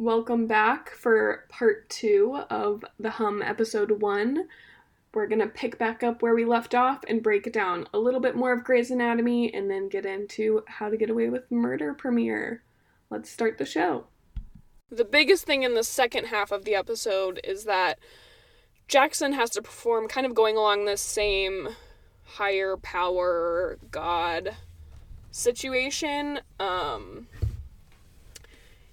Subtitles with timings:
[0.00, 4.48] Welcome back for part two of the Hum episode one.
[5.12, 8.34] We're gonna pick back up where we left off and break down a little bit
[8.34, 12.62] more of Grey's Anatomy and then get into How to Get Away with Murder premiere.
[13.10, 14.06] Let's start the show.
[14.90, 17.98] The biggest thing in the second half of the episode is that
[18.88, 21.76] Jackson has to perform kind of going along this same
[22.24, 24.56] higher power god
[25.30, 26.40] situation.
[26.58, 27.26] Um,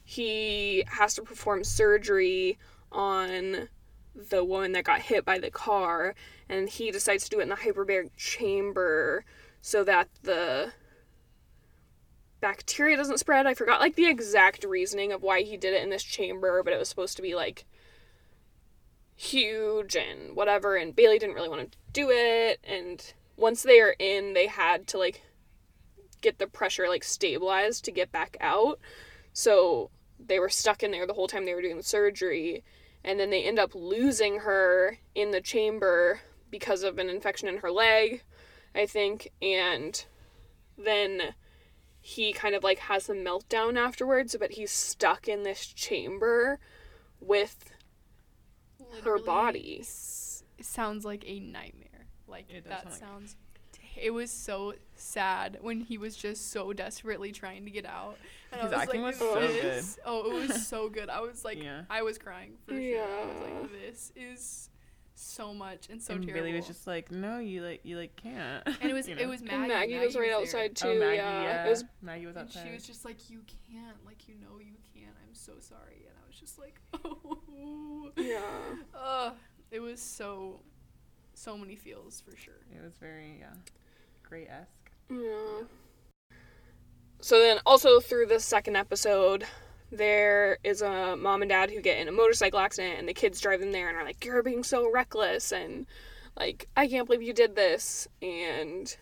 [0.10, 2.58] he has to perform surgery
[2.94, 3.68] on
[4.16, 6.16] the woman that got hit by the car,
[6.48, 9.26] and he decides to do it in the hyperbaric chamber
[9.62, 10.72] so that the
[12.40, 13.46] bacteria doesn't spread.
[13.46, 16.72] I forgot like the exact reasoning of why he did it in this chamber, but
[16.72, 17.66] it was supposed to be like
[19.18, 23.96] huge and whatever and Bailey didn't really want to do it and once they are
[24.00, 25.22] in, they had to like
[26.22, 28.80] get the pressure like stabilized to get back out.
[29.34, 32.64] So they were stuck in there the whole time they were doing the surgery
[33.04, 36.20] and then they end up losing her in the chamber
[36.50, 38.24] because of an infection in her leg,
[38.76, 40.04] I think, and
[40.78, 41.34] then
[42.02, 46.60] he kind of like has a meltdown afterwards, but he's stuck in this chamber
[47.20, 47.72] with
[49.04, 49.78] her body.
[49.82, 52.08] s- sounds like a nightmare.
[52.28, 53.36] Like It that sound like- sounds.
[54.00, 58.18] It was so sad when he was just so desperately trying to get out.
[58.52, 61.10] And His I was acting like, was so this, Oh, it was so good.
[61.10, 61.82] I was like, Yeah.
[61.90, 63.04] I was crying for sure.
[63.04, 64.70] I was like, this is
[65.20, 66.44] so much and so and terrible.
[66.46, 68.64] Bailey was just like, no, you like, you like can't.
[68.66, 69.56] and it was you it was Maggie.
[69.56, 70.36] And Maggie, was right there.
[70.38, 70.98] outside oh, too.
[70.98, 71.42] oh, Maggie, yeah.
[71.44, 71.66] yeah.
[71.66, 72.64] It was Maggie was And outside.
[72.68, 75.16] she was just like, you can't, like you know, you can't.
[75.28, 76.06] I'm so sorry.
[76.08, 78.42] And I was just like, oh, yeah.
[78.96, 79.34] Ugh,
[79.72, 80.62] it was so,
[81.34, 82.62] so many feels for sure.
[82.72, 83.54] it was very yeah,
[84.24, 84.87] great esque.
[87.20, 89.46] So then, also through the second episode,
[89.92, 93.42] there is a mom and dad who get in a motorcycle accident, and the kids
[93.42, 95.88] drive them there and are like, "You're being so reckless," and
[96.36, 98.96] like, "I can't believe you did this," and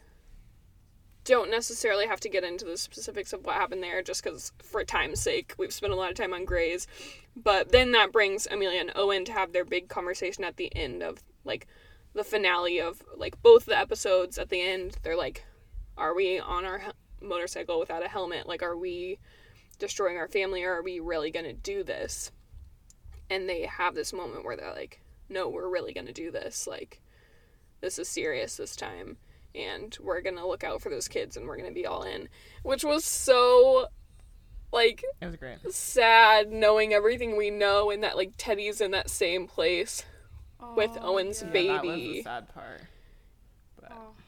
[1.24, 4.84] don't necessarily have to get into the specifics of what happened there, just because for
[4.84, 6.88] time's sake, we've spent a lot of time on Grey's.
[7.36, 11.02] But then that brings Amelia and Owen to have their big conversation at the end
[11.02, 11.68] of like
[12.14, 14.38] the finale of like both the episodes.
[14.38, 15.44] At the end, they're like,
[15.98, 16.82] are we on our
[17.22, 19.18] motorcycle without a helmet like are we
[19.80, 22.32] destroying our family or are we really going to do this
[23.30, 26.68] and they have this moment where they're like no we're really going to do this
[26.68, 27.02] like
[27.82, 29.18] this is serious this time
[29.54, 32.04] and we're going to look out for those kids and we're going to be all
[32.04, 32.28] in
[32.64, 33.88] which was so
[34.72, 35.58] like It was great.
[35.74, 40.04] sad knowing everything we know and that like Teddy's in that same place
[40.76, 41.50] With Oh, Owen's yeah.
[41.50, 41.68] baby.
[41.68, 42.82] Yeah, that was the sad part.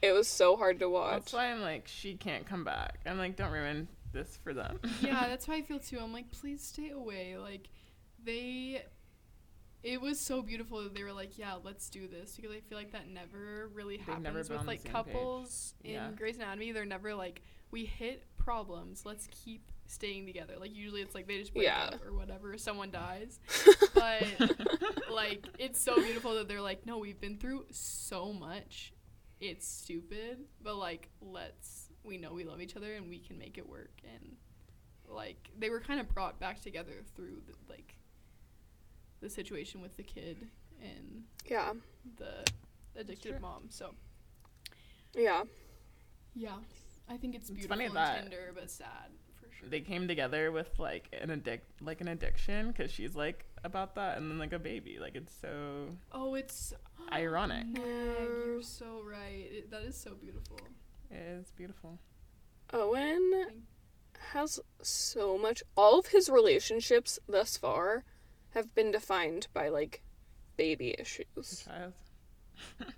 [0.00, 3.00] But it was so hard to watch that's why I'm like, she can't come back.
[3.06, 4.78] I'm like, don't ruin this for them.
[5.00, 5.98] yeah, that's how I feel too.
[6.00, 7.36] I'm like, please stay away.
[7.36, 7.68] Like,
[8.24, 8.82] they.
[9.84, 12.76] It was so beautiful that they were like, yeah, let's do this because I feel
[12.76, 14.92] like that never really They've happens never with like same page.
[14.92, 16.10] couples in Yeah.
[16.16, 16.72] Grey's Anatomy.
[16.72, 20.54] They're never like, we hit problems, let's keep staying together.
[20.58, 21.90] Like usually it's like they just break Yeah.
[21.92, 23.38] up or whatever, someone dies.
[23.94, 24.24] but
[25.12, 28.92] like it's so beautiful that they're like, no, we've been through so much.
[29.40, 33.58] It's stupid, but like let's we know we love each other and we can make
[33.58, 34.36] it work and
[35.08, 37.96] like they were kind of brought back together through the, like
[39.20, 40.48] the situation with the kid
[40.82, 41.72] and yeah
[42.16, 42.44] the
[42.98, 43.40] addicted true.
[43.40, 43.64] mom.
[43.70, 43.94] So
[45.14, 45.44] yeah
[46.34, 46.56] yeah,
[47.08, 49.10] I think it's It's beautiful funny and that tender but sad
[49.40, 49.68] for sure.
[49.68, 54.18] they came together with like an addict, like an addiction, because she's like about that,
[54.18, 54.98] and then like a baby.
[55.00, 56.72] Like it's so oh, it's
[57.12, 57.66] ironic.
[57.66, 58.24] Meg, Yeah.
[58.24, 59.46] you're so right.
[59.50, 60.58] It, that is so beautiful.
[61.10, 61.98] It is beautiful.
[62.72, 63.62] Owen
[64.32, 65.62] has so much.
[65.76, 68.04] All of his relationships thus far
[68.50, 70.02] have been defined by like
[70.56, 71.64] baby issues.
[71.64, 71.92] child.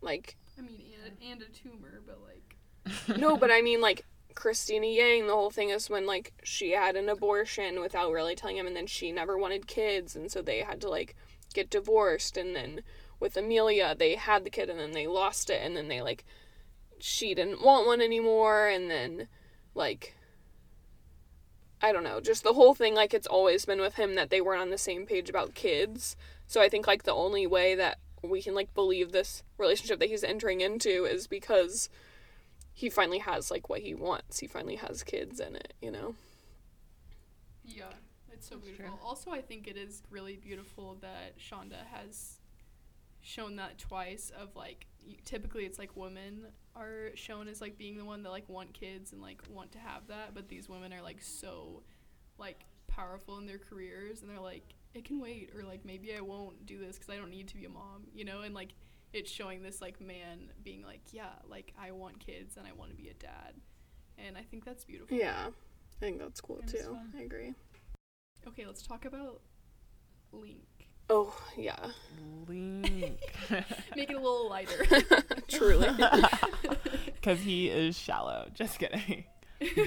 [0.00, 4.04] Like I mean, and, and a tumor, but like no, but I mean like
[4.34, 5.26] Cristina Yang.
[5.28, 8.76] The whole thing is when like she had an abortion without really telling him, and
[8.76, 11.16] then she never wanted kids, and so they had to like
[11.54, 12.82] get divorced, and then
[13.20, 16.24] with Amelia they had the kid, and then they lost it, and then they like
[16.98, 19.28] she didn't want one anymore, and then
[19.74, 20.14] like
[21.82, 24.40] I don't know, just the whole thing like it's always been with him that they
[24.40, 26.16] weren't on the same page about kids.
[26.46, 30.08] So I think like the only way that we can like believe this relationship that
[30.08, 31.90] he's entering into is because
[32.72, 34.38] he finally has like what he wants.
[34.38, 36.14] He finally has kids in it, you know.
[37.64, 37.84] Yeah,
[38.32, 38.98] it's so That's beautiful.
[39.04, 42.40] Also, I think it is really beautiful that Shonda has
[43.24, 44.30] shown that twice.
[44.38, 48.30] Of like, y- typically it's like women are shown as like being the one that
[48.30, 51.82] like want kids and like want to have that, but these women are like so
[52.38, 56.20] like powerful in their careers and they're like it can wait or like maybe I
[56.20, 58.74] won't do this cuz I don't need to be a mom, you know, and like
[59.12, 62.90] it's showing this like man being like, yeah, like I want kids and I want
[62.90, 63.54] to be a dad.
[64.18, 65.16] And I think that's beautiful.
[65.16, 65.48] Yeah.
[65.48, 66.98] I think that's cool It is too.
[67.16, 67.54] I agree.
[68.46, 69.40] Okay, let's talk about
[70.32, 70.83] Link.
[71.10, 71.76] Oh, yeah.
[72.48, 73.18] Link.
[73.96, 74.86] Make it a little lighter.
[75.48, 75.88] Truly.
[77.14, 78.48] Because he is shallow.
[78.52, 79.24] Just kidding.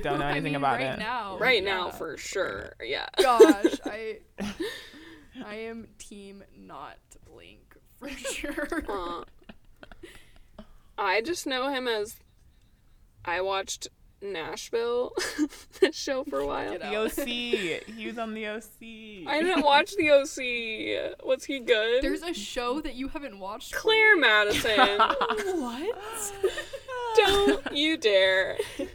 [0.01, 0.99] Don't know I anything mean, about right it.
[0.99, 2.73] Now, right now, for sure.
[2.83, 3.05] Yeah.
[3.21, 4.17] Gosh, I
[5.45, 6.97] I am team not
[7.31, 8.83] Link for sure.
[8.89, 9.23] Uh,
[10.97, 12.15] I just know him as
[13.23, 13.87] I watched
[14.21, 15.13] Nashville
[15.79, 16.71] the show for a while.
[16.77, 16.95] Get The.
[16.95, 17.27] OC.
[17.95, 19.27] He was on the OC.
[19.27, 21.25] I didn't watch the OC.
[21.25, 22.03] Was he good?
[22.03, 23.73] There's a show that you haven't watched.
[23.73, 24.21] Claire me.
[24.21, 24.99] Madison.
[25.59, 26.33] What?
[27.15, 28.57] Don't you dare.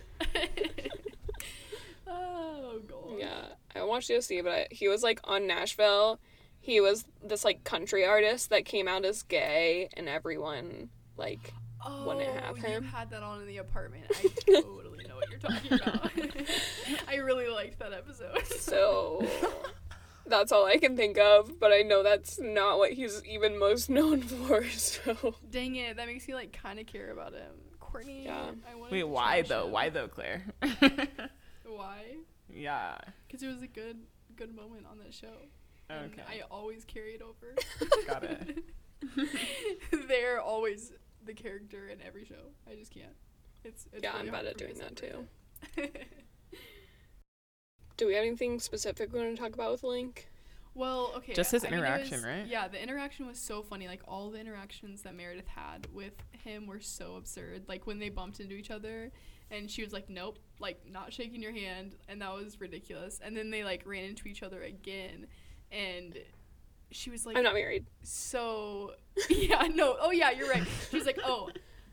[2.06, 3.18] oh god.
[3.18, 6.18] Yeah, I watched the OC, but I, he was like on Nashville.
[6.60, 11.52] He was this like country artist that came out as gay, and everyone like
[11.84, 12.64] Oh, Wouldn't have him.
[12.64, 12.84] you him.
[12.84, 14.04] had that on in the apartment.
[14.08, 14.91] I totally know
[15.22, 16.10] what you're talking about.
[17.08, 18.46] I really liked that episode.
[18.58, 19.26] so.
[20.26, 23.90] That's all I can think of, but I know that's not what he's even most
[23.90, 24.64] known for.
[24.70, 27.50] So Dang it, that makes me like kind of care about him.
[27.80, 28.24] Courtney.
[28.26, 28.52] Yeah.
[28.70, 29.66] I wanted Wait, why though?
[29.66, 29.72] him.
[29.72, 30.44] Why though, Claire?
[31.66, 32.16] Why?
[32.48, 32.98] yeah.
[33.26, 33.98] Because it was a good,
[34.36, 35.26] good moment on that show.
[35.90, 36.22] and Okay.
[36.28, 37.54] I always carry it over.
[38.06, 38.58] Got it.
[40.08, 40.92] They're always
[41.24, 42.52] the character in every show.
[42.70, 43.12] I just can't.
[43.64, 45.26] It's, it's yeah, really I'm bad at doing that too.
[47.96, 50.28] Do we have anything specific we want to talk about with Link?
[50.74, 51.34] Well, okay.
[51.34, 52.46] Just his I mean, interaction, was- right?
[52.46, 53.86] Yeah, the interaction was so funny.
[53.86, 57.64] Like all the interactions that Meredith had with him were so absurd.
[57.68, 59.10] Like when they bumped into each other
[59.50, 63.20] and she was like, "Nope," like not shaking your hand, and that was ridiculous.
[63.22, 65.26] And then they like ran into each other again,
[65.70, 66.18] and
[66.90, 67.84] she was like, I'm not married.
[68.02, 68.92] so
[69.30, 70.64] yeah, no, oh yeah, you're right.
[70.90, 71.50] She was like, "Oh,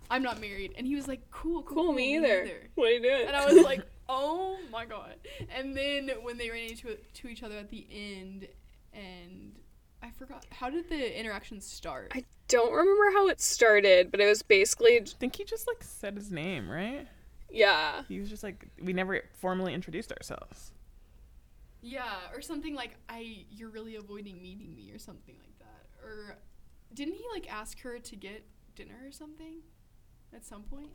[0.09, 2.49] I'm not married," and he was like, "Cool, cool, Cool, me either.
[2.75, 3.27] What are you doing?
[3.27, 5.15] and I was like, "Oh my god!"
[5.55, 8.47] And then when they ran into to each other at the end,
[8.93, 9.55] and
[10.01, 12.11] I forgot how did the interaction start?
[12.15, 15.83] I don't remember how it started, but it was basically I think he just like
[15.83, 17.07] said his name, right?
[17.51, 18.03] yeah.
[18.07, 20.71] He was just like we never formally introduced ourselves.
[21.81, 26.05] yeah, or something like, "I you're really avoiding meeting me," or something like that.
[26.05, 26.37] Or
[26.93, 28.43] didn't he like ask her to get
[28.75, 29.57] dinner or something
[30.33, 30.91] at some point,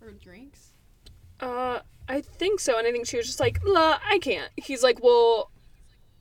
[0.00, 0.72] or drinks?
[1.40, 4.50] Uh, I think so, and I think she was just like, La, I can't.
[4.56, 5.50] He's like, well,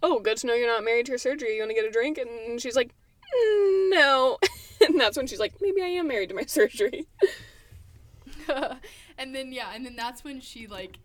[0.02, 1.56] oh, good to know you're not married to your surgery.
[1.56, 2.18] You want to get a drink?
[2.18, 2.94] And she's like,
[3.24, 4.38] "Mm, no.
[4.86, 7.08] and that's when she's like, maybe I am married to my surgery.
[9.18, 10.98] and then yeah, and then that's when she like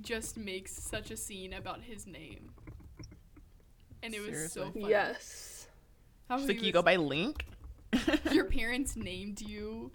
[0.00, 2.50] just makes such a scene about his name.
[4.02, 4.82] And it was so Seriously?
[4.82, 4.90] funny.
[4.92, 5.68] Yes.
[6.28, 7.46] How She's like, you was go by Link.
[8.32, 9.90] your parents named you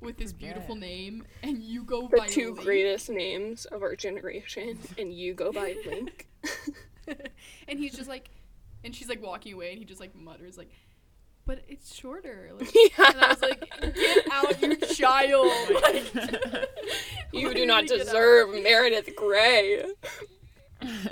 [0.00, 2.64] with this beautiful name and you go by The by two Link.
[2.64, 6.28] greatest names of our generation, and you go by Link.
[7.68, 8.30] and he's just like
[8.84, 10.70] and she's like walking away and he just like mutters like
[11.46, 12.50] but it's shorter.
[12.56, 13.10] Like, yeah.
[13.10, 15.50] And I was like, get out, you child.
[15.82, 16.68] Like,
[17.32, 19.82] you do not deserve Meredith Grey.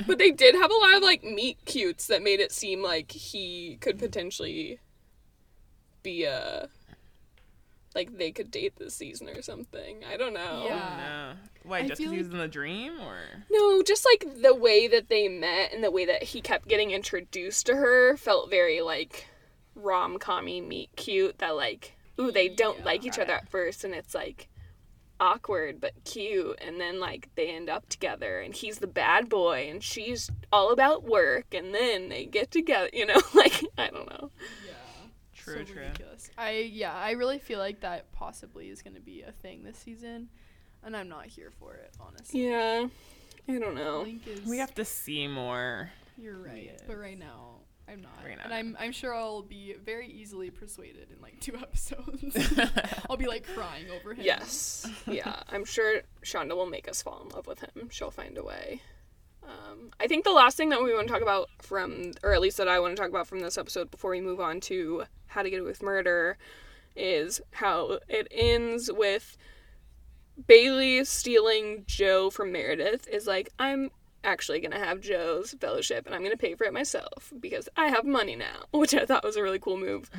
[0.07, 3.11] But they did have a lot of like meet cutes that made it seem like
[3.11, 4.79] he could potentially
[6.03, 6.69] be a
[7.95, 10.05] like they could date this season or something.
[10.11, 10.65] I don't know.
[10.67, 10.91] Yeah.
[10.93, 11.33] Oh, no.
[11.65, 11.79] Why?
[11.79, 13.17] I Just because he was in the dream, or
[13.51, 16.91] No, just like the way that they met and the way that he kept getting
[16.91, 19.27] introduced to her felt very like
[19.75, 22.85] rom commy meet cute that like ooh they don't Yeah.
[22.85, 24.49] like each other at first and it's like
[25.21, 29.69] awkward but cute and then like they end up together and he's the bad boy
[29.71, 34.09] and she's all about work and then they get together you know like I don't
[34.11, 34.31] know.
[35.51, 35.57] Yeah.
[35.57, 35.83] True, so true.
[35.83, 36.31] ridiculous.
[36.39, 40.29] I yeah, I really feel like that possibly is gonna be a thing this season,
[40.83, 42.49] and I'm not here for it, honestly.
[42.49, 42.87] Yeah.
[43.49, 44.03] I don't know.
[44.03, 44.45] Link is.
[44.47, 45.91] we have to see more.
[46.19, 46.81] You're right, Yes.
[46.87, 48.53] but right now I'm not, Right and.
[48.53, 52.37] I'm I'm sure I'll be very easily persuaded in like two episodes.
[53.09, 54.25] I'll be like crying over him.
[54.25, 54.87] Yes.
[55.07, 55.43] Yeah.
[55.49, 57.89] I'm sure Shonda will make us fall in love with him.
[57.91, 58.83] She'll find a way.
[59.43, 62.41] Um, I think the last thing that we want to talk about from, or at
[62.41, 65.05] least that I want to talk about from this episode before we move on to
[65.27, 66.37] How to Get Away with Murder,
[66.97, 69.37] is how it ends with
[70.47, 73.09] Bailey stealing Joe from Meredith.
[73.09, 73.91] Is like, I'm
[74.25, 77.69] actually going to have Joe's fellowship and I'm going to pay for it myself because
[77.77, 80.11] I have money now, which I thought was a really cool move.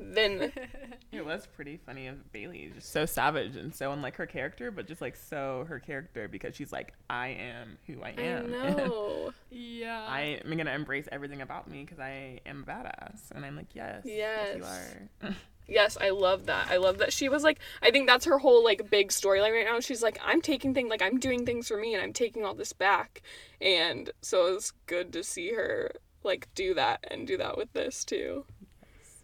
[0.00, 0.52] Then
[1.12, 4.86] It was pretty funny of Bailey, just so savage and so unlike her character, but
[4.86, 8.16] just like so her character because she's like, I am who I am.
[8.16, 8.50] I am.
[8.50, 9.32] know.
[9.50, 10.06] yeah.
[10.08, 13.74] I am gonna embrace everything about me because I am a badass, and I'm like,
[13.74, 14.94] yes, yes, you Yes.
[15.22, 15.34] are.
[15.68, 16.68] Yes, I love that.
[16.68, 19.66] I love that she was like I think that's her whole like big storyline right
[19.66, 19.78] now.
[19.80, 22.54] She's like I'm taking things like I'm doing things for me and I'm taking all
[22.54, 23.22] this back.
[23.60, 25.92] And so it's good to see her
[26.24, 28.46] like do that and do that with this too.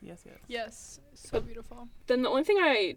[0.01, 0.39] Yes, yes.
[0.49, 1.01] yes.
[1.15, 1.89] So beautiful.
[2.07, 2.97] Then the only thing I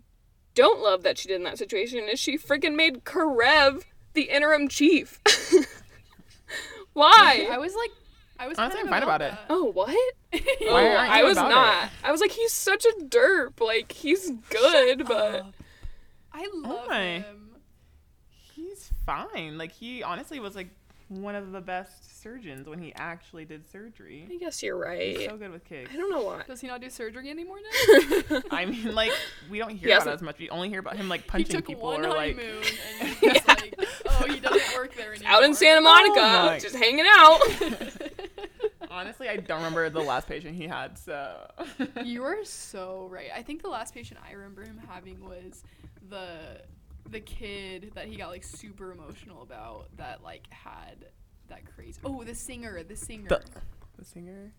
[0.56, 4.68] don't love that she did in that situation is she freaking made Karev the interim
[4.68, 5.20] chief.
[6.94, 7.48] Why?
[7.52, 7.92] I was like,
[8.40, 9.34] I was Honestly, kind I'm of fine about it.
[9.50, 9.90] Oh, what?
[10.32, 11.84] Why oh, aren't I was about not.
[11.86, 11.90] it?
[12.04, 13.60] I was like, he's such a derp.
[13.60, 15.54] Like, he's good, but Up.
[16.34, 17.04] I love my.
[17.20, 17.56] him.
[18.54, 19.58] He's fine.
[19.58, 20.70] Like he honestly was like
[21.10, 24.28] one of the best surgeons when he actually did surgery.
[24.32, 25.02] I guess you're right.
[25.10, 25.30] He's right.
[25.30, 25.90] so good with kids.
[25.94, 26.44] I don't know why.
[26.48, 27.58] Does he not do surgery anymore
[28.30, 28.42] now?
[28.52, 29.12] I mean, like
[29.50, 30.38] we don't hear He about hasn't- it as much.
[30.40, 32.36] We only hear about him like punching people or like.
[32.36, 32.64] honeymoon
[33.02, 33.76] and he's just like,
[34.08, 35.32] oh, he doesn't work there anymore.
[35.34, 37.40] Out in Santa Monica, Oh my- just hanging out.
[38.92, 40.98] Honestly, I don't remember the last patient he had.
[40.98, 41.50] So
[42.04, 43.30] You are so right.
[43.36, 45.64] I think the last patient I remember him having was
[46.10, 46.28] the
[47.12, 51.06] the kid that he got like super emotional about that like had
[51.50, 52.00] that crazy.
[52.04, 53.30] Oh, the singer, the singer.
[53.30, 53.42] the,
[53.98, 54.54] the singer.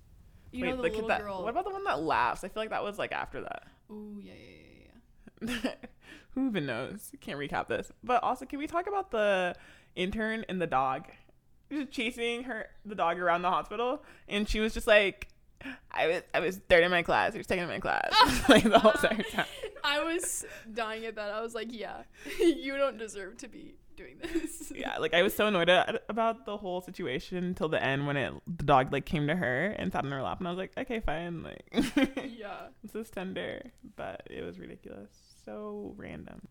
[0.52, 1.20] you Wait, know the, the kid little that.
[1.22, 1.42] girl.
[1.42, 2.44] What about the one that laughs?
[2.44, 3.64] I feel like that was like after that.
[3.90, 5.70] Oh yeah, yeah, yeah, yeah.
[6.34, 7.10] Who even knows?
[7.20, 7.90] Can't recap this.
[8.04, 9.54] But also, can we talk about the
[9.96, 11.06] intern and the dog?
[11.72, 15.28] Just chasing her the dog around the hospital, and she was just like,
[15.90, 18.12] "I was I was third in my class, or second in my class,
[18.48, 19.46] like the whole entire time."
[19.84, 21.30] I was dying at that.
[21.30, 22.02] I was like, yeah,
[22.38, 24.72] you don't deserve to be doing this.
[24.80, 28.16] Yeah, like I was so annoyed at, about the whole situation until the end when
[28.16, 30.58] it the dog like came to her and sat on her lap, and I was
[30.58, 31.64] like, "Okay, fine, like
[32.38, 32.68] yeah.
[32.82, 33.62] this is tender,"
[33.96, 35.10] but it was ridiculous,
[35.44, 36.46] so random.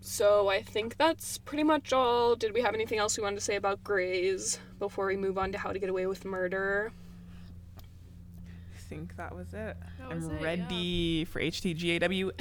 [0.00, 2.34] so I think that's pretty much all.
[2.34, 5.52] Did we have anything else we wanted to say about Grey's before we move on
[5.52, 6.92] to How to Get Away with Murder?
[8.94, 9.54] I think that was it.
[9.54, 9.76] That
[10.08, 10.44] I'm was it, yeah.
[10.44, 12.10] ready for HTGAW.
[12.14, 12.40] you can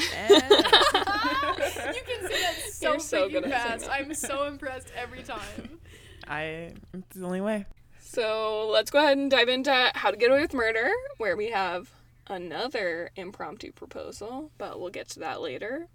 [2.29, 3.89] say that so, You're so freaking good fast.
[3.89, 5.79] I'm so impressed every time.
[6.27, 7.65] I it's the only way.
[8.00, 11.50] So let's go ahead and dive into How to Get Away with Murder, where we
[11.50, 11.89] have
[12.27, 15.88] another impromptu proposal, but we'll get to that later.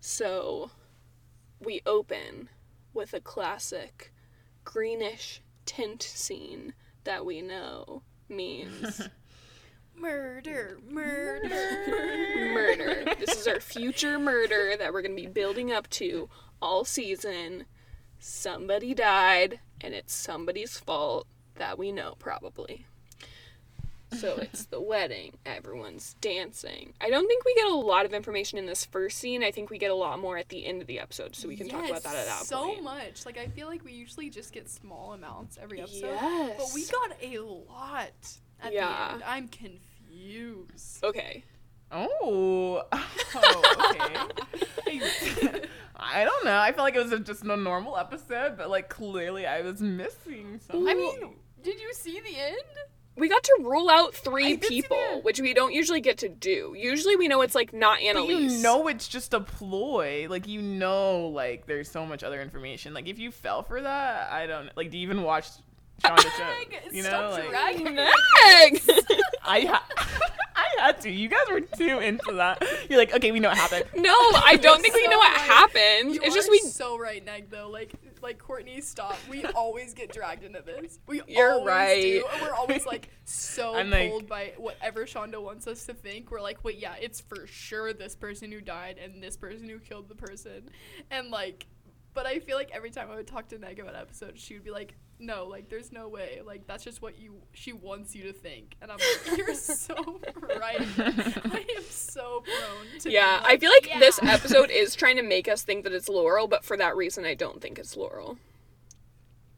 [0.00, 0.72] So
[1.60, 2.48] we open
[2.92, 4.12] with a classic
[4.64, 9.08] greenish tint scene that we know means
[10.06, 12.52] Murder, murder.
[12.52, 13.14] murder.
[13.20, 16.28] This is our future murder that we're going to be building up to
[16.60, 17.66] all season.
[18.18, 22.84] Somebody died, and it's somebody's fault that we know, probably.
[24.18, 25.34] So it's the wedding.
[25.46, 26.94] Everyone's dancing.
[27.00, 29.44] I don't think we get a lot of information in this first scene.
[29.44, 31.54] I think we get a lot more at the end of the episode, so we
[31.56, 32.82] can talk about that at that so point.
[32.82, 33.24] much.
[33.24, 36.56] Like I feel like we usually just get small amounts every episode, Yes.
[36.58, 37.38] but we got a
[37.72, 38.10] lot
[38.60, 39.06] at Yeah.
[39.08, 39.22] the end.
[39.24, 39.86] I'm confused.
[41.02, 41.44] Okay.
[41.90, 45.00] Oh, oh okay.
[45.96, 46.58] I, don't know.
[46.58, 49.80] I felt like it was a, just a normal episode, but like clearly I was
[49.80, 50.88] missing something.
[50.88, 52.56] I mean, did you see the end?
[53.14, 56.74] We got to rule out three people, which we don't usually get to do.
[56.76, 58.32] Usually we know it's like not Annalise.
[58.32, 60.26] but you know it's just a ploy.
[60.30, 62.94] Like you know, like there's so much other information.
[62.94, 64.90] Like if you fell for that, I don't like.
[64.90, 65.48] Do you even watch
[66.02, 66.54] Shonda show?
[66.90, 67.98] You know, Stop like dragging!
[69.44, 69.86] I ha-
[70.56, 71.10] I had to.
[71.10, 72.62] You guys were too into that.
[72.88, 73.84] You're like, okay, we know what happened.
[73.94, 75.40] No, I don't think we know what right.
[75.40, 76.14] happened.
[76.14, 76.58] You It's are just we.
[76.58, 77.50] so right, Neg.
[77.50, 79.16] Though, like, like Courtney, stop.
[79.28, 80.98] We always get dragged into this.
[81.06, 82.02] We You're always right.
[82.02, 85.94] do, and we're always like so I'm like- pulled by whatever Shonda wants us to
[85.94, 86.30] think.
[86.30, 89.78] We're like, wait, yeah, it's for sure this person who died and this person who
[89.78, 90.68] killed the person,
[91.10, 91.66] and like.
[92.14, 94.64] But I feel like every time I would talk to Neg about episodes, she would
[94.64, 96.40] be like, "No, like, there's no way.
[96.44, 100.20] Like, that's just what you she wants you to think." And I'm like, "You're so
[100.58, 100.80] right.
[100.98, 105.16] I am so prone to." be Yeah, I feel like "Yeah." this episode is trying
[105.16, 107.96] to make us think that it's Laurel, but for that reason, I don't think it's
[107.96, 108.38] Laurel.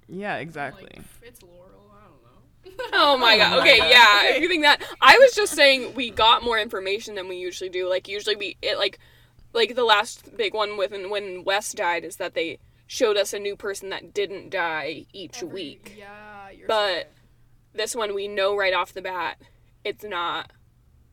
[0.09, 0.89] Yeah, exactly.
[0.95, 1.91] Like, it's Laurel.
[1.93, 2.85] I don't know.
[2.93, 3.59] Oh my god.
[3.59, 4.35] Oh okay, yeah.
[4.35, 7.71] If you think that, I was just saying we got more information than we usually
[7.71, 7.89] do.
[7.89, 8.99] Like usually we it like
[9.55, 13.39] like the last big one with when Wes died is that they showed us a
[13.39, 15.95] new person that didn't die each Every- week.
[15.99, 17.07] Yeah, you're But- so right.
[17.77, 19.37] This one we know right off the bat
[19.85, 20.51] it's not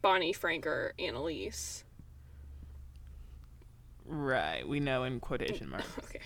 [0.03, 1.83] Bonnie, Frank, or Annalise.
[4.05, 4.67] Right.
[4.67, 5.87] We know in quotation marks.
[6.03, 6.19] Okay.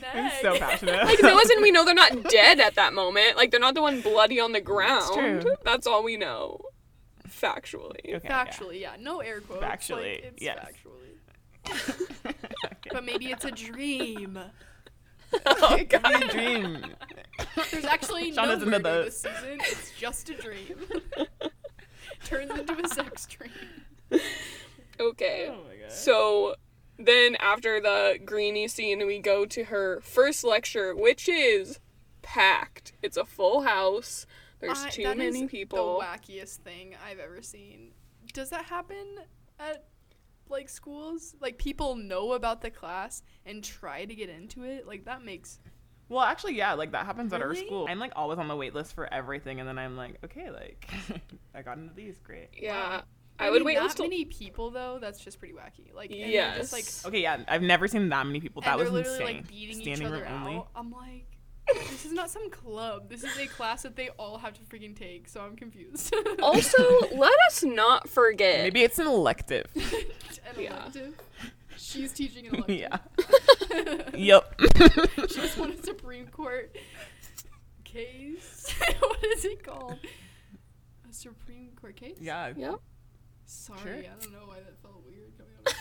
[0.00, 0.04] Next.
[0.14, 1.04] I'm so passionate.
[1.04, 3.36] Like no, as in we know they're not dead at that moment.
[3.36, 5.12] Like they're not the one bloody on the ground.
[5.14, 5.54] true.
[5.64, 6.60] That's all we know,
[7.28, 7.98] factually.
[8.14, 8.44] Okay, yeah.
[8.46, 8.96] Factually, yeah.
[8.98, 9.62] No air quotes.
[9.62, 10.58] Factually, like, it's yes.
[10.58, 10.94] factually.
[12.26, 12.34] Okay.
[12.92, 14.38] But maybe it's a dream.
[15.44, 16.86] Oh, it could be a dream.
[17.70, 19.58] There's actually Sean no is into murder the- this season.
[19.60, 20.78] It's just a dream.
[22.24, 23.50] Turns into a sex dream.
[24.98, 25.48] Okay.
[25.50, 25.92] Oh my god.
[25.92, 26.54] So
[26.98, 31.78] then after the greeny scene, we go to her first lecture, which is
[32.22, 32.92] packed.
[33.02, 34.24] It's a full house.
[34.60, 35.98] There's I- too that is many people.
[36.00, 37.92] The wackiest thing I've ever seen.
[38.32, 39.06] Does that happen
[39.58, 39.84] at
[40.48, 41.34] like schools?
[41.40, 44.86] Like people know about the class and try to get into it?
[44.86, 45.58] Like that makes
[46.08, 47.86] Well, actually, yeah, like that happens at our school.
[47.88, 50.88] I'm like always on the wait list for everything, and then I'm like, okay, like
[51.54, 52.48] I got into these, great.
[52.56, 52.98] Yeah.
[52.98, 53.02] Wow.
[53.40, 54.98] I would mean, wait that many people though.
[55.00, 55.94] That's just pretty wacky.
[55.94, 56.56] Like Yes.
[56.56, 58.62] just like Okay, yeah, I've never seen that many people.
[58.62, 59.36] That and was literally insane.
[59.36, 60.46] like beating each Standing other room out.
[60.48, 60.62] only.
[60.74, 61.26] I'm like,
[61.74, 63.08] this is not some club.
[63.08, 65.28] This is a class that they all have to freaking take.
[65.28, 66.14] So I'm confused.
[66.42, 66.82] also,
[67.14, 68.60] let us not forget.
[68.60, 69.66] Maybe it's an elective.
[69.76, 69.82] an
[70.62, 70.74] Yeah.
[70.80, 71.14] elective.
[71.76, 72.78] She's teaching an elective.
[72.78, 73.98] yeah.
[74.14, 74.60] Yep.
[75.28, 76.76] she just won a Supreme Court
[77.84, 78.72] case.
[79.00, 79.98] what is it called?
[81.08, 82.16] A Supreme Court case?
[82.20, 82.52] yeah.
[82.56, 82.80] Yep.
[83.50, 83.94] Sorry, Sure.
[83.94, 85.72] I don't know why that felt weird coming out.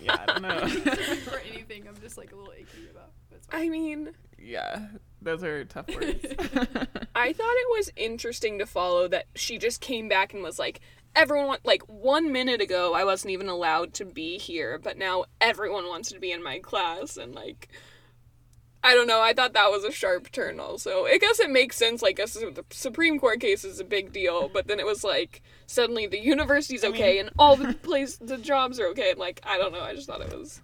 [0.00, 0.68] Yeah, I don't know.
[0.68, 3.12] For anything, I'm just like a little icky about.
[3.28, 3.48] But it's.
[3.50, 4.86] I mean, yeah,
[5.20, 6.24] those are tough words.
[7.14, 10.80] I thought it was interesting to follow that she just came back and was like,
[11.14, 15.24] everyone want like one minute ago I wasn't even allowed to be here, but now
[15.40, 17.68] everyone wants to be in my class and like
[18.82, 21.04] I don't know, I thought that was a sharp turn also.
[21.04, 24.12] I guess it makes sense, like a su- the Supreme Court case is a big
[24.12, 27.74] deal, but then it was like suddenly the university's I okay mean- and all the
[27.82, 30.62] place the jobs are okay and like I don't know, I just thought it was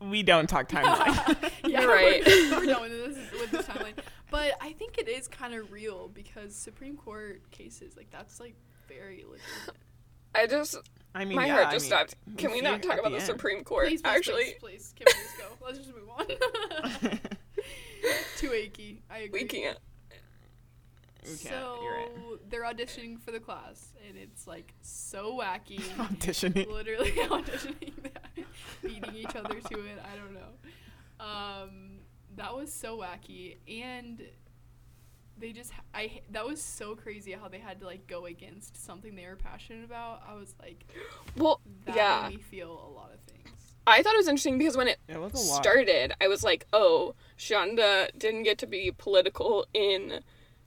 [0.00, 1.50] we don't talk timeline.
[1.64, 2.22] yeah, You're right.
[2.26, 3.94] We're, we're done with this with this timeline.
[4.30, 8.54] But I think it is kind of real because Supreme Court cases, like that's like
[8.88, 9.76] very legitimate.
[10.34, 10.76] I just
[11.16, 12.14] I mean, my yeah, heart I just mean, stopped.
[12.36, 13.24] Can we not talk about the the.
[13.24, 14.54] Supreme Court Please, please, actually?
[14.60, 15.44] please, please, can we just go?
[15.64, 16.10] Let's just move
[17.10, 17.18] on.
[18.36, 19.02] Too achy.
[19.10, 19.42] I agree.
[19.42, 19.78] We can't.
[21.22, 22.38] We can't, So right.
[22.50, 25.80] they're auditioning for the class, and it's like so wacky.
[25.96, 26.70] Auditioning.
[26.70, 27.92] Literally auditioning,
[28.82, 29.98] beating each other to it.
[30.04, 30.52] I don't know.
[31.18, 31.98] Um,
[32.36, 34.22] that was so wacky, and
[35.38, 39.14] they just I that was so crazy how they had to like go against something
[39.14, 40.22] they were passionate about.
[40.28, 40.86] I was like,
[41.36, 42.26] Well, that yeah.
[42.28, 43.50] made me feel a lot of things.
[43.86, 45.62] I thought it was interesting because when it It was a lot.
[45.62, 50.20] started, I was like, oh, Shonda didn't get to be political in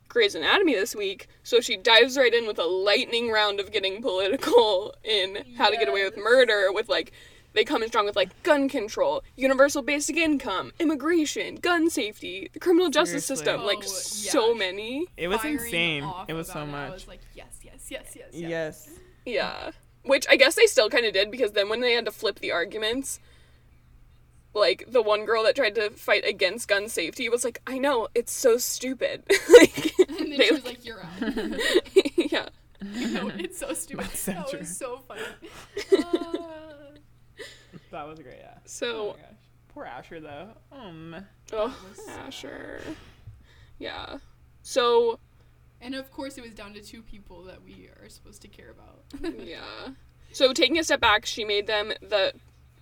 [0.07, 4.01] Grey's Anatomy this week, so she dives right in with a lightning round of getting
[4.01, 7.11] political in How to Get Away with Murder with like
[7.53, 12.59] they come in strong with like gun control, universal basic income, immigration, gun safety, the
[12.59, 13.45] criminal justice Seriously.
[13.45, 14.57] system, like Oh, so yeah.
[14.57, 15.07] many.
[15.17, 16.11] It was Firing insane.
[16.27, 18.49] It was so about I was like, yes, yes, yes, yes, yes.
[18.49, 18.89] Yes.
[19.25, 19.71] Yeah.
[20.03, 22.39] Which I guess they still kind of did because then when they had to flip
[22.39, 23.19] the arguments,
[24.53, 28.07] like the one girl that tried to fight against gun safety was like, I know,
[28.15, 29.23] it's so stupid.
[29.59, 31.35] like, And then they- she was like, "You're out."
[32.17, 32.49] yeah.
[32.81, 34.05] no, it's so stupid.
[34.05, 34.59] That's so that true.
[34.59, 35.21] was so funny.
[35.97, 36.73] Uh,
[37.91, 38.53] That was great, yeah.
[38.57, 39.25] Oh So, my gosh.
[39.69, 40.49] Poor Asher though.
[40.71, 41.15] Um.
[41.53, 42.95] oh, was yeah, sad.
[43.77, 44.17] Yeah.
[44.61, 45.19] So,
[45.81, 48.71] and of course, it was down to two people that we are supposed to care
[48.71, 49.33] about.
[49.39, 49.89] yeah.
[50.31, 52.33] So, taking a step back, she made them, the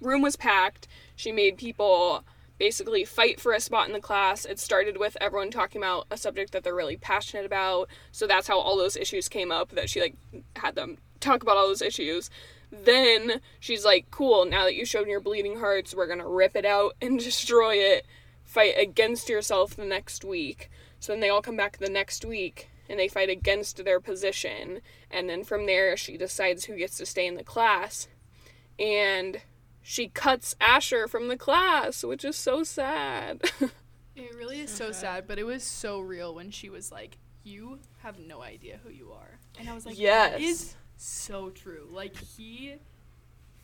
[0.01, 0.87] room was packed.
[1.15, 2.23] She made people
[2.57, 4.43] basically fight for a spot in the class.
[4.45, 7.89] It started with everyone talking about a subject that they're really passionate about.
[8.11, 10.15] So that's how all those issues came up that she like
[10.55, 12.29] had them talk about all those issues.
[12.71, 16.55] Then she's like, "Cool, now that you've shown your bleeding hearts, we're going to rip
[16.55, 18.05] it out and destroy it.
[18.43, 22.69] Fight against yourself the next week." So then they all come back the next week
[22.89, 24.79] and they fight against their position.
[25.11, 28.07] And then from there she decides who gets to stay in the class.
[28.79, 29.41] And
[29.81, 33.41] she cuts Asher from the class, which is so sad.
[34.15, 37.77] It really is so sad, but it was so real when she was like, "You
[37.99, 40.41] have no idea who you are," and I was like, "That Yes.
[40.41, 42.75] is so true." Like he,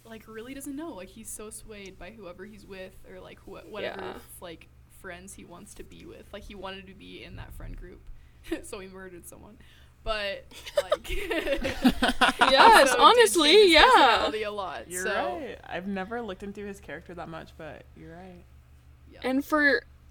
[0.05, 0.93] like really doesn't know.
[0.93, 4.13] Like he's so swayed by whoever he's with, or like wh- whatever Yeah.
[4.41, 4.67] like
[5.01, 6.25] friends he wants to be with.
[6.31, 8.01] Like he wanted to be in that friend group,
[8.63, 9.57] so he murdered someone.
[10.03, 10.45] But
[10.81, 13.83] like, Yes, also did honestly, yeah.
[13.85, 14.91] personality a lot.
[14.91, 15.57] You're so, right.
[15.65, 18.43] I've never looked into his character that much, but you're right.
[19.11, 19.19] Yeah.
[19.23, 19.45] and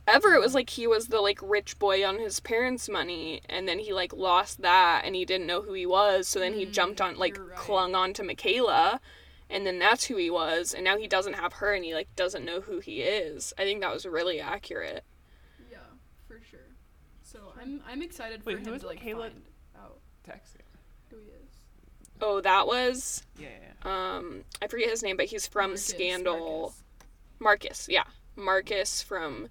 [0.04, 3.66] forever it was like he was the like rich boy on his parents' money and
[3.68, 6.66] then he like lost that and he didn't know who he was, so then he
[6.66, 7.56] Mm, jumped on like right.
[7.56, 9.00] clung on to Michaela
[9.50, 12.08] and then that's who he was and now he doesn't have her and he like
[12.16, 15.04] doesn't know who he is i think that was really accurate
[15.70, 15.78] Yeah,
[16.26, 16.60] for sure.
[17.22, 19.32] So I'm I'm excited for Wait, him to like Caleb?
[19.32, 19.42] find
[19.76, 20.56] out Text.
[21.10, 21.50] who he is.
[22.22, 23.48] oh that was Yeah,
[23.84, 24.16] yeah.
[24.16, 26.82] um i forget his name but he's from Marcus, scandal Marcus.
[27.38, 28.04] marcus yeah
[28.36, 29.50] marcus from s-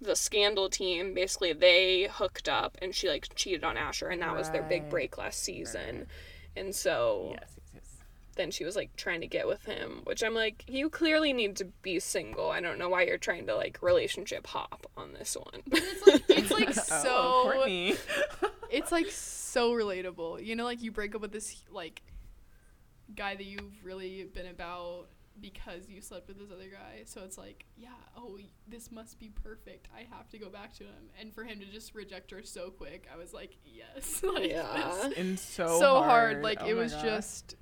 [0.00, 4.34] the scandal team basically they hooked up and she like cheated on asher and that
[4.36, 6.06] was their big break last season
[6.56, 7.40] and so Yes,
[7.74, 7.96] yes, yes.
[8.36, 11.56] then she was like trying to get with him, which I'm like, you clearly need
[11.56, 12.50] to be single.
[12.50, 15.62] I don't know why you're trying to like relationship hop on this one.
[15.66, 17.94] But it's like it's like oh, so Courtney.
[18.70, 20.44] it's like so relatable.
[20.44, 22.02] You know, like you break up with this like
[23.14, 25.06] guy that you've really been about
[25.40, 27.02] because you slept with this other guy.
[27.04, 29.88] So it's like, yeah, oh, this must be perfect.
[29.96, 31.10] I have to go back to him.
[31.20, 35.10] And for him to just reject her so quick, I was like, yes, like Yeah.
[35.16, 36.04] and so so, hard.
[36.34, 36.42] hard.
[36.42, 37.02] Like Oh it was gosh.
[37.02, 37.54] just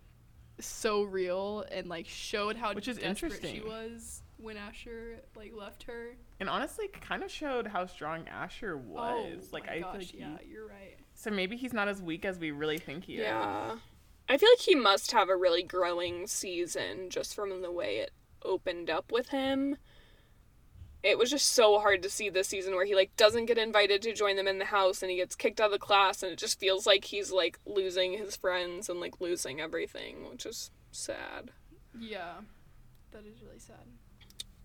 [0.60, 5.82] so real and like showed how Which is desperate she was when Asher like left
[5.84, 6.10] her.
[6.38, 9.38] and honestly kind of showed how strong Asher oh was.
[9.42, 10.96] oh, like my I gosh, feel like he, yeah, you're right.
[11.14, 13.22] so maybe he's not as weak as we really think he is.
[13.22, 13.76] yeah.
[14.28, 18.12] I feel like he must have a really growing season just from the way it
[18.42, 19.76] opened up with him.
[21.02, 24.00] It was just so hard to see this season where he like doesn't get invited
[24.02, 26.32] to join them in the house and he gets kicked out of the class and
[26.32, 30.70] it just feels like he's like losing his friends and like losing everything, which is
[30.90, 31.50] sad.
[31.98, 32.36] Yeah,
[33.12, 33.76] that is really sad.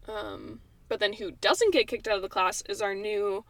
[0.08, 3.44] Um, but then who doesn't get kicked out of the class is our new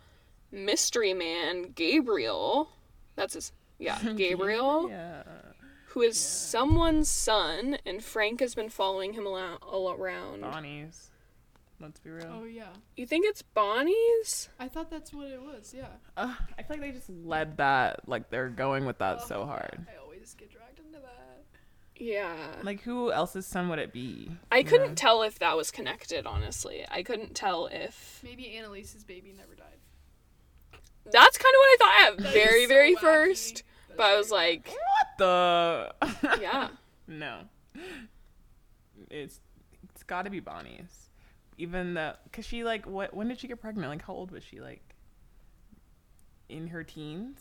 [0.52, 2.69] mystery man, Gabriel.
[3.15, 5.22] That's his, yeah, Gabriel, Yeah.
[5.89, 10.41] Who is someone's son, and Frank has been following him alou- all around.
[10.41, 11.10] Bonnie's.
[11.82, 12.28] Let's be real.
[12.41, 14.49] Oh yeah, You think it's Bonnie's?
[14.60, 15.73] I thought that's what it was.
[15.75, 15.88] Yeah.
[16.17, 19.45] Ugh, I feel like they just led that like they're going with that Oh, so
[19.45, 19.86] hard.
[19.89, 21.39] I always get dragged into that.
[21.95, 22.36] Yeah.
[22.63, 24.30] Like who else's son would it be?
[24.52, 24.95] I couldn't know?
[24.95, 26.86] tell if that was connected, honestly.
[26.91, 28.19] I couldn't tell if.
[28.25, 29.65] Maybe Annalise's baby never died.
[31.12, 32.99] That's kind of what I thought at That very, so very wacky.
[32.99, 33.63] first.
[34.00, 34.68] That's But I was like,
[35.18, 36.40] What the?
[36.42, 36.70] yeah.
[37.08, 37.42] no.
[39.10, 39.40] It's
[39.94, 41.10] it's got to be Bonnie's.
[41.58, 43.90] Even though, cuz she like what when did she get pregnant?
[43.90, 44.96] Like how old was she like
[46.48, 47.40] in her teens?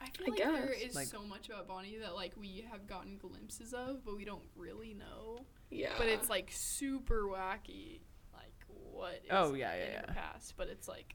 [0.00, 0.82] I feel I like there guess.
[0.90, 4.24] is Like- so much about Bonnie that like we have gotten glimpses of, but we
[4.24, 5.44] don't really know.
[5.70, 5.92] Yeah.
[5.98, 8.00] But it's like super wacky,
[8.34, 10.12] like what is Oh, yeah, yeah, in her yeah.
[10.14, 10.54] past.
[10.56, 11.14] But it's like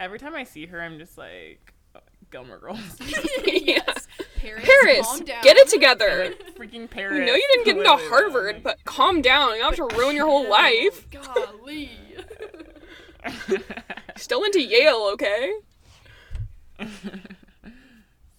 [0.00, 1.73] Every time I see her I'm just like
[2.34, 2.78] Gilmore Girls.
[3.46, 4.08] yes,
[4.40, 5.42] Paris, Paris, calm down.
[5.44, 6.34] get it together.
[6.40, 7.24] like freaking We Paris.
[7.26, 9.50] know you didn't get into Literally, Harvard, but calm down.
[9.54, 11.06] You don't have to ruin your whole life.
[11.12, 11.92] Golly.
[14.16, 15.52] Still into Yale, okay?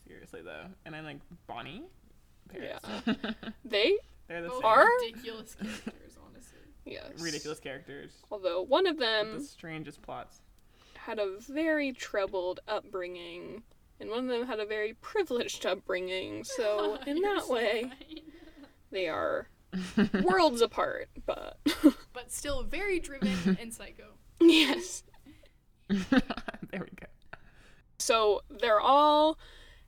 [0.05, 1.83] Seriously though, and I'm like Bonnie.
[2.49, 2.81] Paris.
[3.63, 4.65] They, They're the Both same.
[4.65, 6.59] Are- ridiculous characters, honestly.
[6.85, 7.11] yes.
[7.19, 8.11] ridiculous characters.
[8.29, 10.41] Although one of with them the strangest plots.
[10.95, 13.63] had a very troubled upbringing,
[13.99, 16.43] and one of them had a very privileged upbringing.
[16.43, 18.21] So in that so way, fine.
[18.91, 19.47] they are
[20.23, 21.09] worlds apart.
[21.25, 21.57] But
[22.13, 24.17] but still very driven and psycho.
[24.39, 25.03] yes.
[25.87, 25.99] there
[26.73, 27.07] we go.
[27.99, 29.37] So they're all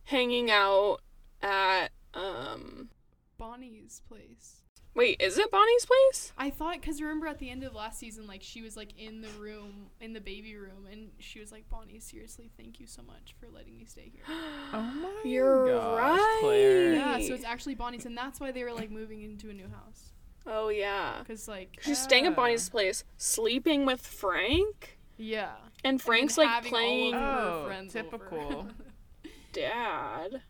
[0.04, 1.00] hanging out
[1.42, 2.90] at um.
[3.38, 4.57] Bonnie's place.
[4.98, 6.34] Wait, is it Bonnie's place?
[6.40, 9.22] I thought because remember at the end of last season, like she was like in
[9.22, 13.04] the room, in the baby room, and she was like, "Bonnie, seriously, thank you so
[13.04, 14.24] much for letting me stay here."
[14.74, 15.26] Oh my god.
[15.30, 16.38] You're gosh, right.
[16.42, 16.94] Claire.
[16.96, 19.70] yeah, so it's actually Bonnie's, and that's why they were like moving into a new
[19.70, 20.14] house.
[20.48, 21.24] Oh yeah.
[21.28, 22.36] Cause like, She's staying at.
[22.36, 25.52] Bonnie's place, sleeping with Frank, yeah,
[25.84, 28.04] and Frank's then like having all playing of her Oh, friends over.
[28.04, 28.68] typical.
[29.54, 30.42] dad.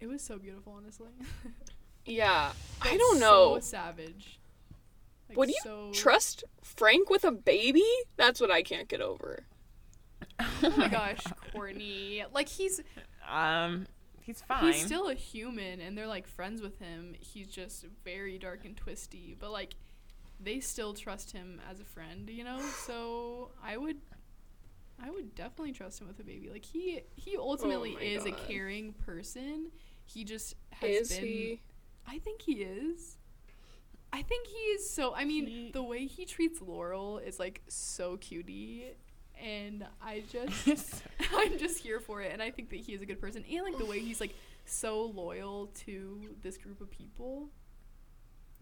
[0.00, 1.10] it was so beautiful, honestly.
[2.04, 3.54] Yeah, I don't know.
[3.56, 4.38] So savage.
[5.28, 5.90] Like, Would you so...
[5.92, 7.84] Trust Frank with a baby?
[8.16, 9.44] That's what I can't get over.
[10.40, 12.24] Oh my gosh, Courtney!
[12.32, 12.80] Like he's
[13.30, 13.86] Um,
[14.20, 14.72] he's fine.
[14.72, 17.14] he's still a human, and they're like friends with him.
[17.20, 19.74] He's just very dark and twisty, but like
[20.40, 22.58] they still trust him as a friend, you know.
[22.86, 23.98] So I would,
[25.02, 26.48] I would definitely trust him with a baby.
[26.50, 28.32] Like he he ultimately Oh is God.
[28.32, 29.70] a caring person.
[30.04, 31.24] He just has Is been.
[31.24, 31.60] he?
[32.06, 33.16] I think he is.
[34.12, 35.14] I think he is so.
[35.14, 38.92] I mean, He- the way he treats Laurel is like so cutie,
[39.40, 41.02] and I just,
[41.34, 42.32] I'm just here for it.
[42.32, 44.34] And I think that he is a good person, and like the way he's like
[44.66, 47.48] so loyal to this group of people.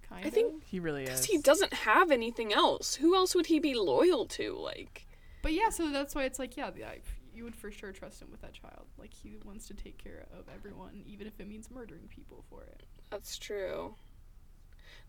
[0.08, 0.34] Kind I of.
[0.34, 1.26] think- he really Because is.
[1.26, 2.94] he doesn't have anything else.
[2.96, 4.54] Who else would he be loyal to?
[4.56, 5.06] Like,
[5.42, 6.98] But yeah, so that's why it's like, yeah, the, I,
[7.34, 8.86] you would for sure trust him with that child.
[8.98, 12.62] Like he wants to take care of everyone, even if it means murdering people for
[12.64, 12.82] it.
[13.10, 13.94] That's true.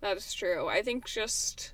[0.01, 0.67] That is true.
[0.67, 1.73] I think just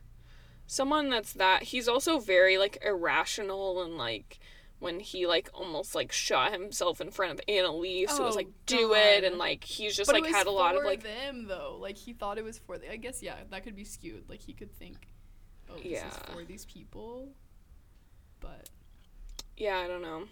[0.65, 4.39] someone that's that he's also very like irrational and like
[4.79, 8.49] when he like almost like shot himself in front of Annalise, it was Oh, like
[8.65, 11.47] do it and like he's just but like had a lot of for like them
[11.47, 11.77] though.
[11.79, 12.77] Like he thought it was for.
[12.77, 14.29] The, I guess yeah, that could be skewed.
[14.29, 15.07] Like he could think,
[15.69, 16.09] oh, this is Yeah.
[16.33, 17.29] for these people.
[18.39, 18.69] But
[19.55, 20.25] yeah, I don't know.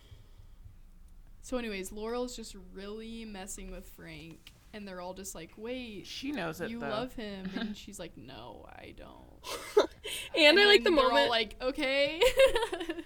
[1.42, 6.06] so, anyways, Laurel's just really messing with Frank, and they're all just like, wait.
[6.06, 6.90] She knows it You though.
[6.90, 9.90] love him, and she's like, "No, I don't."
[10.38, 12.22] And, I like the then they're all moment like, "Okay."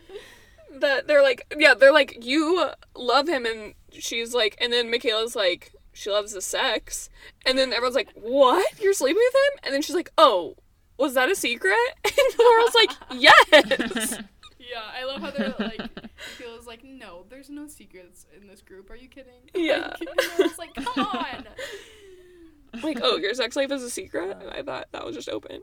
[0.79, 5.36] that they're like yeah, they're like you love him and she's like and then Michaela's
[5.36, 7.10] like she loves the sex
[7.45, 10.55] and then everyone's like what you're sleeping with him and then she's like oh
[10.97, 14.19] was that a secret and Laurel's like yes
[14.69, 15.79] yeah, I love how they're like,
[16.39, 18.89] Michaela's like, "No, there's no secrets in this group.
[18.89, 19.95] Are you kidding?" Yeah.
[19.99, 21.47] Like, Laurel's like, "Come on."
[22.84, 25.60] like oh your sex life is a secret and I thought that was just open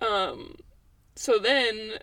[0.00, 0.54] um
[1.14, 1.98] so then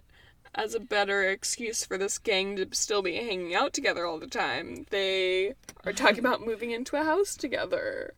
[0.54, 4.28] as a better excuse for this gang to still be hanging out together all the
[4.28, 8.14] time they are talking about moving into a house together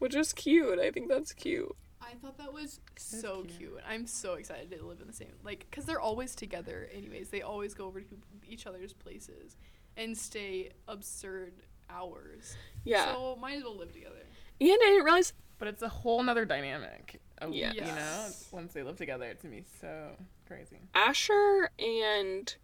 [0.00, 1.76] which is cute i think that's cute
[2.10, 3.58] I thought that was so cute.
[3.58, 3.80] cute.
[3.88, 6.88] I'm so excited to live in the same like because they're always together.
[6.94, 8.16] Anyways, they always go over to
[8.48, 9.56] each other's places
[9.96, 11.52] and stay absurd
[11.90, 12.56] hours.
[12.84, 14.14] yeah So might as well live together.
[14.60, 17.20] and i didn't realize But it's a whole nother dynamic.
[17.38, 17.74] Of, Yes.
[17.74, 20.10] You know, once they live together, it's gonna be so
[20.46, 20.78] crazy.
[20.94, 22.54] asher and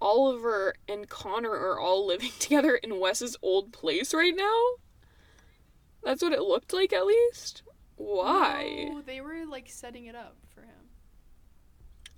[0.00, 4.62] oliver and connor are all living together in wes's old place right now
[6.04, 7.62] that's what it looked like at least
[7.98, 10.68] why No, they were like setting it up for him.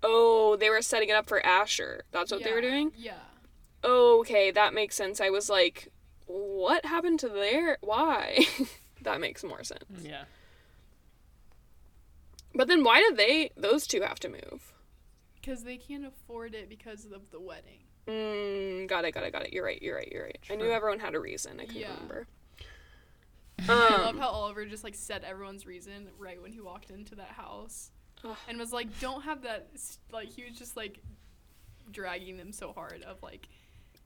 [0.02, 2.04] Oh, they were setting it up for Asher.
[2.12, 2.92] That's what they were doing?
[2.96, 3.14] Yeah.
[3.84, 5.20] Okay, that makes sense.
[5.20, 5.88] I was like,
[6.26, 7.78] what happened to their.
[7.80, 8.44] Why?
[9.02, 9.84] that makes more sense.
[10.02, 10.24] Yeah.
[12.54, 13.50] But then why did they.
[13.56, 14.72] Those two have to move?
[15.40, 17.80] Because they can't afford it because of the wedding.
[18.06, 19.52] Mm, got it, got it, got it.
[19.52, 20.38] You're right, you're right, you're right.
[20.50, 21.60] I knew everyone had a reason.
[21.60, 21.92] I couldn't Yeah.
[21.94, 22.26] remember.
[23.68, 27.14] I love Um, how Oliver just like said everyone's reason right when he walked into
[27.16, 27.90] that house,
[28.24, 28.36] Ugh.
[28.48, 29.68] and was like, "Don't have that."
[30.12, 30.98] Like he was just like
[31.90, 33.48] dragging them so hard of like,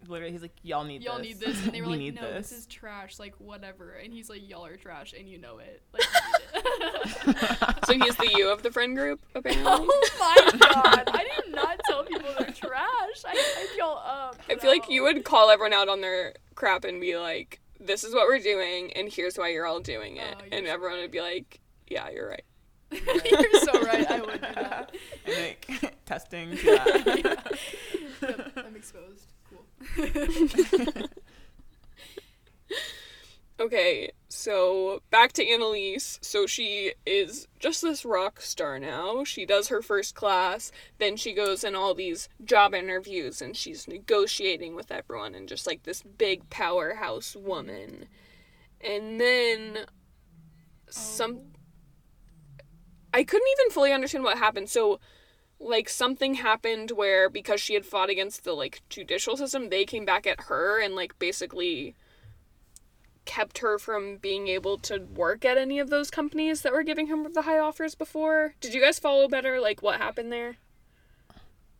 [0.08, 1.26] Literally, he's like, "Y'all need "Y'all this.
[1.26, 2.58] need this," and they were we like, need "No, this." this.
[2.60, 3.18] is trash.
[3.18, 6.02] Like whatever." And he's like, "Y'all are trash, and you know it." Like.
[6.54, 9.64] it." so he's the you of the friend group, apparently.
[9.66, 11.04] oh my god!
[11.12, 13.24] I did not tell people they're trash.
[13.24, 14.36] I hype y'all up.
[14.50, 18.04] I feel like you would call everyone out on their crap and be like, this
[18.04, 20.36] is what we're doing, and here's why you're all doing it.
[20.38, 22.44] Oh, and everyone would be like, yeah, you're right.
[22.92, 24.08] You're so right.
[24.08, 24.94] I would do that.
[25.26, 26.84] like testing Yeah.
[26.84, 27.58] that.
[28.22, 29.32] Yep, I'm exposed.
[29.50, 29.64] Cool.
[33.60, 36.18] Okay, so back to Annalise.
[36.22, 39.22] So she is just this rock star now.
[39.22, 43.86] She does her first class, then she goes in all these job interviews and she's
[43.86, 48.06] negotiating with everyone and just like this big powerhouse woman.
[48.80, 49.86] And then
[50.88, 51.50] some oh.
[53.14, 54.68] I couldn't even fully understand what happened.
[54.68, 54.98] So
[55.60, 60.04] like something happened where because she had fought against the like judicial system, they came
[60.04, 61.94] back at her and like basically
[63.24, 67.06] kept her from being able to work at any of those companies that were giving
[67.08, 68.54] her the high offers before.
[68.60, 70.56] Did you guys follow better like what happened there?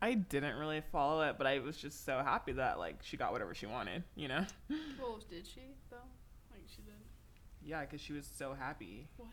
[0.03, 3.33] I didn't really follow it, but I was just so happy that like she got
[3.33, 4.05] whatever she wanted.
[4.17, 4.45] You know?
[5.01, 5.97] Well, did she though?
[6.51, 6.93] Like she did.
[7.63, 9.31] Yeah, because she was so happy What?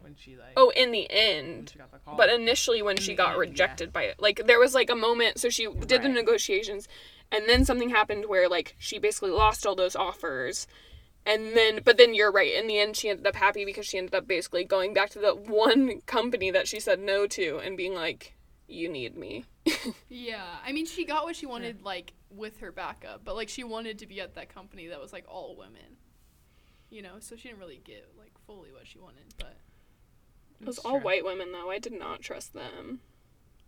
[0.00, 0.54] when she like.
[0.56, 1.70] Oh, in the end.
[1.72, 2.16] she got the call.
[2.16, 3.40] But initially when In she got end, yeah.
[3.50, 4.16] rejected by it.
[4.20, 6.88] Like there was like a moment so she did the negotiations
[7.30, 10.66] and then something happened where like she basically lost all those offers.
[11.26, 12.54] And then but then you're right.
[12.54, 15.18] In the end she ended up happy because she ended up basically going back to
[15.18, 18.34] the one company that she said no to and being like
[18.68, 19.44] you need me.
[20.08, 23.62] Yeah, I mean, she got what she wanted, like with her backup, but like she
[23.64, 25.96] wanted to be at that company that was like all women.
[26.90, 29.56] You know, so she didn't really get like fully what she wanted, but
[30.60, 31.00] It was all true.
[31.00, 31.70] white women though.
[31.70, 33.00] I did not trust them.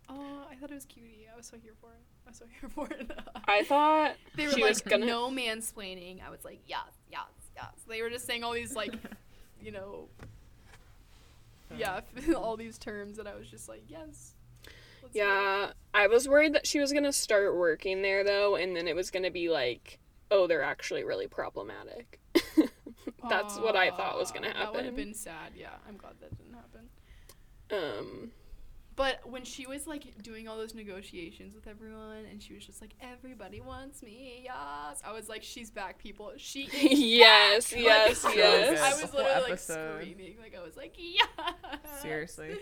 [0.08, 1.26] oh, I thought it was cutie.
[1.32, 2.02] I was so here for it.
[2.26, 3.10] I was so here for it.
[3.46, 6.18] I thought they were like gonna no mansplaining.
[6.26, 6.80] I was like yes,
[7.58, 7.84] yes, yes.
[7.88, 8.94] They were just saying all these like,
[9.62, 10.08] you know,
[11.76, 12.00] yeah,
[12.36, 14.34] all these terms and I was just like yes.
[15.02, 18.56] let's do it." Yeah, I was worried that she was gonna start working there though,
[18.56, 19.98] and then it was gonna be like,
[20.30, 22.20] oh, they're actually really problematic.
[23.28, 24.62] That's what I thought was gonna happen.
[24.62, 25.52] That would have been sad.
[25.56, 26.88] Yeah, I'm glad that didn't happen.
[27.70, 28.30] Um,
[28.98, 32.80] But when she was like doing all those negotiations with everyone, and she was just
[32.80, 36.32] like, "Everybody wants me, yes," I was like, "She's back, people.
[36.36, 38.80] She is yes, back." yes, Like, yes.
[38.80, 41.26] I was literally like screaming, like I was like, "Yeah."
[42.02, 42.58] Seriously.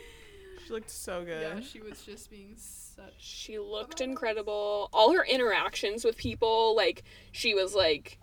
[0.66, 1.40] She looked so good.
[1.40, 3.14] Yeah, she was just being such.
[3.16, 4.90] She looked incredible.
[4.92, 8.18] All her interactions with people, like she was like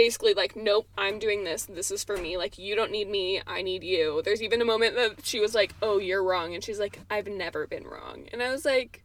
[0.00, 1.66] basically like, Nope, I'm doing this.
[1.66, 2.38] This is for me.
[2.38, 4.22] Like you don't need me, I need you.
[4.24, 7.26] There's even a moment that she was like, Oh, you're wrong and she's like, I've
[7.26, 8.26] never been wrong.
[8.32, 9.04] And I was like,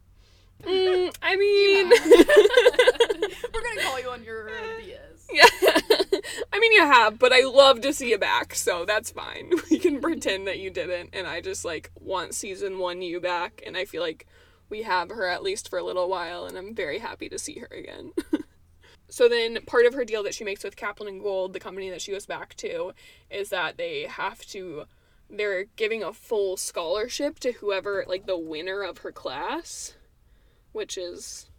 [0.62, 1.88] mm, I mean
[3.52, 4.92] We're gonna call you on your BS.
[5.32, 5.44] Yeah.
[6.52, 9.50] I mean you have, but I love to see you back, so that's fine.
[9.68, 13.62] We can pretend that you didn't and I just like want season 1 you back
[13.66, 14.26] and I feel like
[14.70, 17.58] we have her at least for a little while and I'm very happy to see
[17.58, 18.12] her again.
[19.08, 21.90] So then part of her deal that she makes with Caplan and Gold, the company
[21.90, 22.92] that she goes back to,
[23.30, 24.84] is that they have to
[25.28, 29.94] they're giving a full scholarship to whoever like the winner of her class,
[30.72, 31.50] which is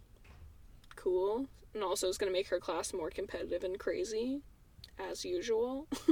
[0.96, 4.40] cool and also is going to make her class more competitive and crazy
[4.98, 5.86] as usual.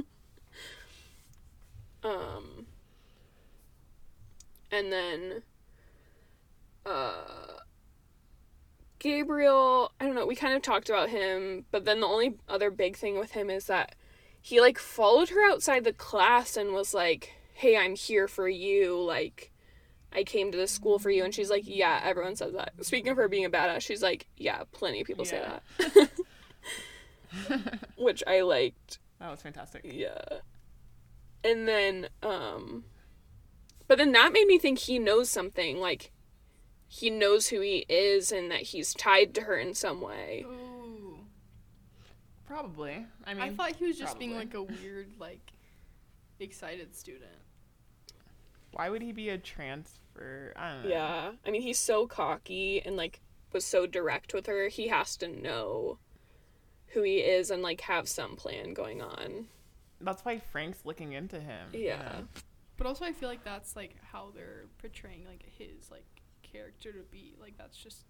[2.05, 2.67] um
[4.71, 5.43] and then
[6.85, 7.61] uh
[9.07, 12.71] Gabriel, I don't know, we kind of talked about him, but then the only other
[12.73, 13.95] big thing with him is that
[14.43, 19.01] he like followed her outside the class and was like, "Hey, I'm here for you."
[19.01, 19.53] Like
[20.13, 23.11] I came to this school for you and she's like, "Yeah, everyone says that." Speaking
[23.11, 25.59] of her being a badass, she's like, "Yeah, plenty of people Yeah.
[25.79, 28.99] say that." Which I liked.
[29.21, 29.83] that was fantastic.
[29.85, 30.19] Yeah.
[31.45, 32.85] And then um
[33.89, 36.11] but then that made me think he knows something like
[36.89, 40.45] he knows who he is and that he's tied to her in some way.
[40.47, 41.19] Ooh.
[42.47, 43.07] Probably.
[43.25, 45.53] I mean, I thought he was just being like a weird, like,
[46.39, 47.31] excited student.
[48.73, 50.53] why would he be a transfer?
[50.57, 50.89] I don't know.
[50.91, 51.33] Yeah.
[51.47, 53.21] I mean, he's so cocky and like
[53.53, 54.69] was so direct with her.
[54.69, 55.99] He has to know
[56.89, 59.47] who he is and like have some plan going on.
[60.01, 61.71] That's why Frank's looking into him.
[61.73, 61.97] you Yeah.
[62.03, 62.29] know?
[62.77, 66.05] But also, I feel like that's like how they're portraying like his like
[66.57, 67.35] character to be.
[67.41, 68.05] Like that's just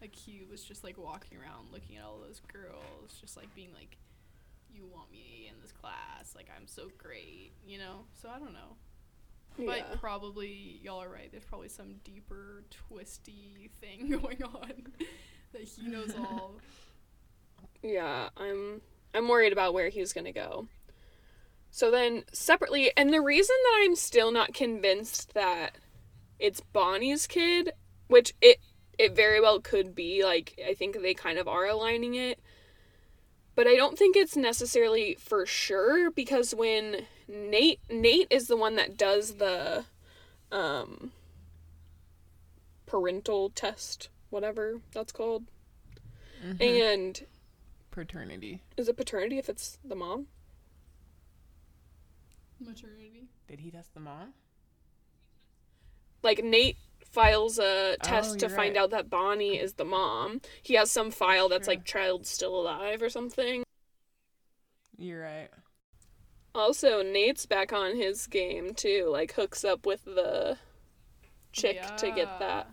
[0.00, 3.72] like he was just like walking around looking at all those girls, just like being
[3.74, 3.96] like,
[4.72, 6.34] "You want me in this class?
[6.34, 8.04] Like I'm so great," you know.
[8.20, 8.76] So I don't know.
[9.56, 9.96] But yeah.
[10.00, 11.28] probably y'all are right.
[11.30, 14.72] There's probably some deeper, twisty thing going on
[15.52, 16.54] that he knows all.
[17.82, 18.80] Yeah, I'm
[19.14, 20.66] I'm worried about where he's to go.
[21.72, 25.76] So then separately, and the reason that I'm still not convinced that
[26.40, 27.72] it's Bonnie's kid,
[28.08, 28.58] which it
[28.98, 32.40] it very well could be, like I think they kind of are aligning it.
[33.54, 38.76] But I don't think it's necessarily for sure because when Nate Nate is the one
[38.76, 39.84] that does the
[40.50, 41.12] um
[42.86, 45.44] parental test, whatever that's called.
[46.44, 46.60] Mhm.
[46.60, 47.26] And
[47.90, 48.62] Paternity.
[48.76, 50.26] is it paternity if it's the mom?
[52.60, 53.28] Maternity.
[53.48, 54.34] Did he test the mom?
[56.22, 58.82] Like Nate files a oh, test to Oh, you're find right.
[58.82, 60.40] out that Bonnie is the mom.
[60.62, 63.64] He has some file that's like child still alive or something.
[64.96, 65.48] You're right.
[66.54, 69.08] Also, Nate's back on his game too.
[69.10, 70.58] Like hooks up with the
[71.52, 72.68] chick to get that.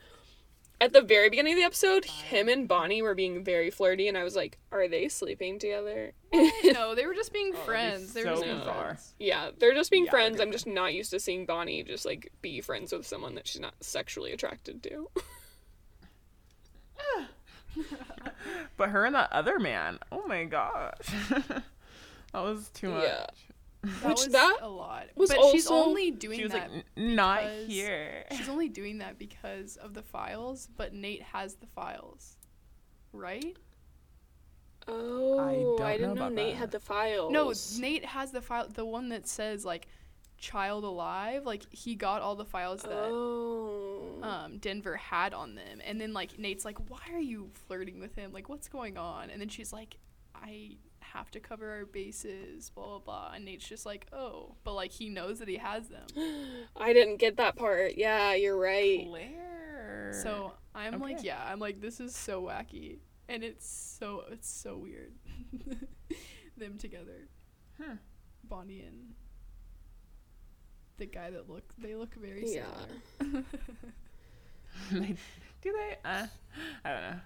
[0.80, 0.86] Yeah.
[0.86, 4.18] At the very beginning of the episode, him and Bonnie were being very flirty, and
[4.18, 8.14] I was like, "Are they sleeping together?" Oh, no, they were just being Oh, friends.
[8.14, 8.84] They were so just being bizarre.
[8.86, 9.14] friends.
[9.20, 10.40] yeah, they're just being Yeah, friends.
[10.40, 13.60] I'm just not used to seeing Bonnie just like be friends with someone that she's
[13.62, 15.10] not sexually attracted to.
[18.78, 20.00] But her and that other man.
[20.12, 20.94] Oh my gosh.
[21.30, 21.64] that
[22.34, 23.04] was too much.
[23.04, 23.26] Yeah.
[24.02, 25.06] That Which was that a lot.
[25.16, 26.72] was but she's only doing She was that.
[26.72, 28.26] like, not here.
[28.36, 30.68] she's only doing that because of the files.
[30.76, 32.38] But Nate has the files,
[33.14, 33.56] right?
[34.88, 36.60] Oh, don't I, didn't know know Nate that.
[36.60, 37.32] had the files.
[37.32, 38.68] No, Nate has the file.
[38.70, 39.88] The one that says like
[40.38, 41.46] child alive.
[41.46, 44.20] Like he got all the files that Oh.
[44.24, 45.82] um, Denver had on them.
[45.86, 48.32] And then like Nate's like, "Why are you flirting with him?
[48.32, 49.98] Like, what's going on?" And then she's like,
[50.34, 50.78] "I
[51.14, 53.32] have to cover our bases." Blah blah blah.
[53.36, 56.08] And Nate's just like, "Oh," but like he knows that he has them.
[56.76, 57.94] I didn't get that part.
[57.98, 59.06] Yeah, you're right.
[59.08, 60.12] Claire.
[60.24, 64.78] So I'm like, yeah, I'm like, this is so wacky, and it's so it's so
[64.78, 65.14] weird.
[66.58, 67.28] Them together,
[67.82, 67.96] Hmm.
[68.44, 69.14] Bonnie and
[70.98, 72.66] the guy that look they look very Yeah.
[73.20, 73.44] similar.
[75.62, 75.96] do they?
[76.04, 76.28] Uh,
[76.86, 77.20] I don't know.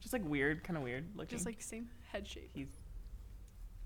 [0.00, 1.30] Just like weird, kind of weird looking.
[1.30, 2.68] Just like same head shape, he's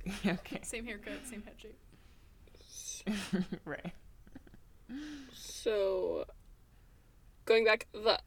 [0.27, 3.45] okay, same haircut, same head shape.
[3.65, 3.93] right?
[5.33, 6.25] So
[7.45, 8.19] going back, the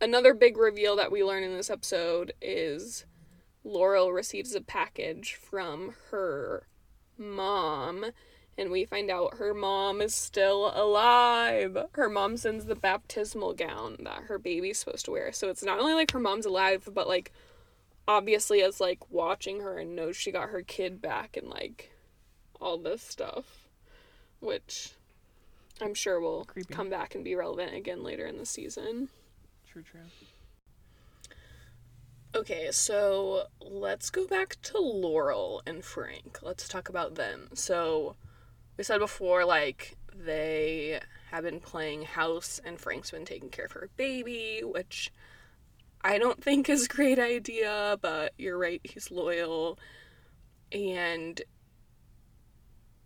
[0.00, 3.04] another big reveal that we learn in this episode is
[3.64, 6.66] Laurel receives a package from her
[7.16, 8.06] mom
[8.58, 11.78] and we find out her mom is still alive.
[11.92, 15.32] Her mom sends the baptismal gown that her baby's supposed to wear.
[15.32, 17.32] So it's not only like her mom's alive, but like
[18.08, 21.92] obviously as like watching her and knows she got her kid back and like
[22.60, 23.68] all this stuff,
[24.40, 24.92] which
[25.80, 26.74] I'm sure will Creepy.
[26.74, 29.10] come back and be relevant again later in the season.
[29.70, 30.00] True, true.
[32.34, 36.40] Okay, so let's go back to Laurel and Frank.
[36.42, 37.48] Let's talk about them.
[37.54, 38.16] So,
[38.76, 41.00] we said before, like, they
[41.30, 45.10] have been playing house and Frank's been taking care of her baby, which
[46.02, 49.78] I don't think is a great idea, but you're right, he's loyal.
[50.72, 51.40] And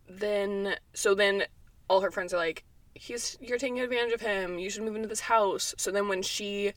[0.08, 1.44] then, so then
[1.88, 2.64] all her friends are like,
[2.94, 5.74] he's, you're taking advantage of him, you should move into this house.
[5.78, 6.72] So then when she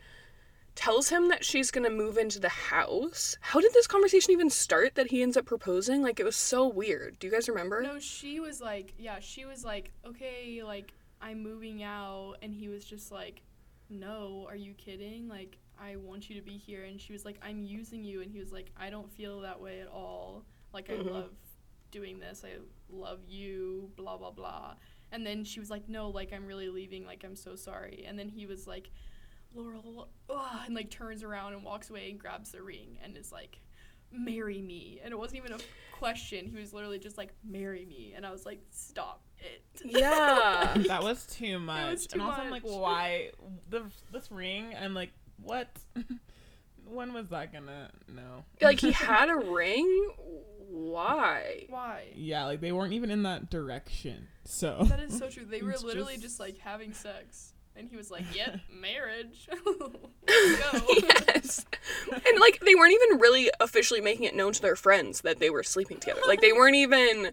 [0.76, 3.38] tells him that she's gonna move into the house.
[3.40, 6.02] How did this conversation even start that he ends up proposing?
[6.02, 7.18] Like, it was so weird.
[7.20, 7.82] Do you guys remember?
[7.82, 12.68] No, she was like, yeah, she was like, okay, like I'm moving out, and he
[12.68, 13.42] was just like,
[13.90, 15.28] no, are you kidding?
[15.28, 18.32] Like I want you to be here, and she was like, I'm using you, and
[18.32, 20.46] he was like, I don't feel that way at all.
[20.74, 21.12] Like I Mhm.
[21.12, 21.32] love
[21.92, 22.44] doing this.
[22.46, 22.58] I
[22.90, 23.92] love you.
[23.96, 24.76] Blah blah blah.
[25.12, 27.06] And then she was like, no, like I'm really leaving.
[27.06, 28.04] Like I'm so sorry.
[28.08, 28.90] And then he was like,
[29.54, 33.32] Laurel, ugh, and like turns around and walks away and grabs the ring and is
[33.32, 33.62] like,
[34.12, 35.00] marry me.
[35.04, 35.60] And it wasn't even a
[35.94, 36.48] question.
[36.48, 38.14] He was literally just like, marry me.
[38.16, 39.64] And I was like, stop it.
[39.86, 40.74] Yeah.
[40.88, 42.08] That was too much.
[42.08, 43.30] too and also, I'm like, why
[43.70, 44.76] the this ring?
[44.78, 45.12] I'm like,
[45.42, 45.70] what?
[46.86, 47.90] when was that gonna?
[48.14, 48.44] No.
[48.62, 50.10] like, he had a ring?
[50.68, 51.66] Why?
[51.70, 52.06] Why?
[52.16, 54.28] Yeah, like they weren't even in that direction.
[54.46, 55.46] So That is so true.
[55.46, 56.40] They were literally just- just...
[56.40, 57.54] like having sex.
[57.78, 59.50] And he was like, yep, marriage.
[59.52, 60.82] Let's go.
[61.28, 61.66] yes.
[62.10, 65.50] And, like, they weren't even really officially making it known to their friends that they
[65.50, 66.22] were sleeping together.
[66.26, 67.32] Like, they weren't even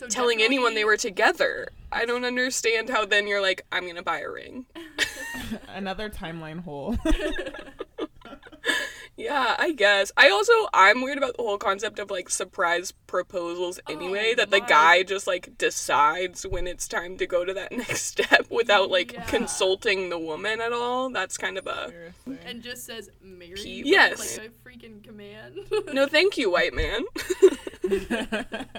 [0.00, 1.68] So telling anyone they were together.
[1.92, 4.64] I don't understand how then you're like, I'm gonna buy a ring.
[5.68, 6.96] another timeline hole.
[9.20, 10.10] Yeah, I guess.
[10.16, 14.30] I also I'm weird about the whole concept of like surprise proposals anyway.
[14.32, 17.70] Oh that the my- guy just like decides when it's time to go to that
[17.82, 19.24] next step without like Yeah.
[19.24, 21.10] consulting the woman at all.
[21.10, 22.38] That's kind of a Seriously.
[22.46, 23.54] And just says marry.
[23.54, 24.38] Pe- Yes.
[24.38, 25.56] Like a freaking command.
[25.92, 27.02] no, thank you, white man.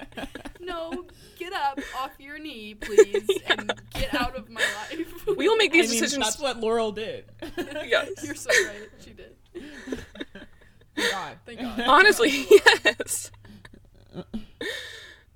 [0.60, 1.04] no,
[1.38, 5.26] get up off your knee, please, and get out of my life.
[5.36, 6.24] we will make I these mean, decisions.
[6.24, 7.24] that's what Laurel did.
[7.56, 8.08] Yes.
[8.24, 8.88] You're so right.
[9.04, 9.36] She did.
[10.96, 11.38] God.
[11.46, 11.80] Thank God.
[11.80, 13.30] Honestly, yes.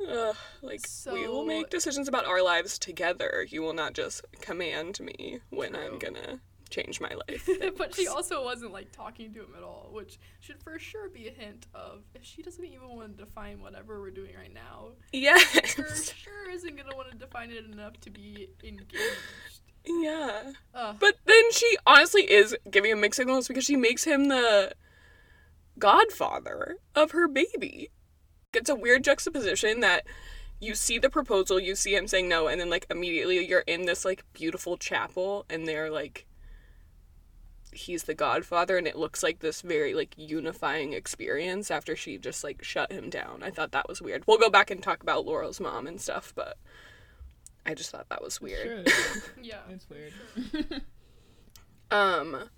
[0.09, 0.81] Ugh, like
[1.13, 3.47] we will make decisions about our lives together.
[3.49, 7.49] You will not just command me when I'm gonna change my life.
[7.79, 11.29] but she also wasn't like talking to him at all, which should for sure be
[11.29, 14.89] a hint of if she doesn't even want to define whatever we're doing right now,
[15.11, 16.13] for yes.
[16.15, 19.61] sure isn't gonna want to define it enough to be engaged.
[19.87, 20.53] Yeah.
[20.75, 20.97] Ugh.
[20.99, 24.73] But then she honestly is giving him mixed signals because she makes him the
[25.79, 27.91] godfather of her baby.
[28.53, 30.07] It's a weird juxtaposition that
[30.61, 33.85] you see the proposal, you see him saying no, and then like immediately you're in
[33.85, 36.27] this like beautiful chapel and they're like
[37.73, 42.43] he's the godfather and it looks like this very like unifying experience after she just
[42.43, 43.43] like shut him down.
[43.43, 44.25] I thought that was weird.
[44.27, 46.57] We'll go back and talk about Laurel's mom and stuff, but
[47.67, 48.89] I just thought that was weird.
[48.89, 49.23] Sure.
[49.43, 49.61] yeah.
[49.71, 50.83] It's weird.
[51.89, 52.51] Um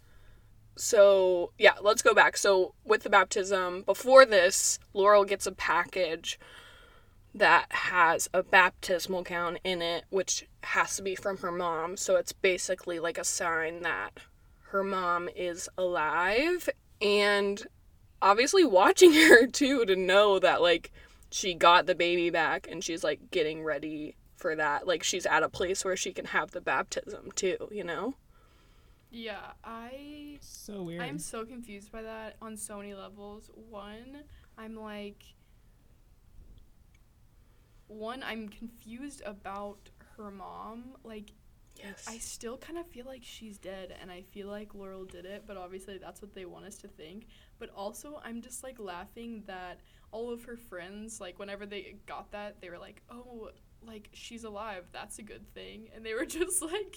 [0.78, 2.36] so yeah, let's go back.
[2.36, 6.38] So with the baptism, before this, Laurel gets a package
[7.34, 11.96] that has a baptismal gown in it, which has to be from her mom.
[11.96, 14.20] So it's basically like a sign that
[14.70, 16.68] her mom is alive
[17.00, 17.66] and
[18.20, 20.90] obviously watching her too to know that like
[21.30, 24.86] she got the baby back and she's like getting ready for that.
[24.86, 28.14] Like she's at a place where she can have the baptism too, you know?
[29.10, 31.00] Yeah, I So weird.
[31.00, 33.50] I'm so confused by that on so many levels.
[33.54, 34.24] One,
[34.58, 35.22] I'm like
[37.86, 40.96] one, I'm confused about her mom.
[41.04, 41.32] Like
[41.76, 42.06] Yes.
[42.08, 45.44] I still kind of feel like she's dead and I feel like Laurel did it,
[45.46, 47.28] but obviously that's what they want us to think.
[47.60, 49.78] But also I'm just like laughing that
[50.10, 53.50] all of her friends like whenever they got that, they were like, "Oh,
[53.86, 54.86] like she's alive.
[54.92, 56.96] That's a good thing." And they were just like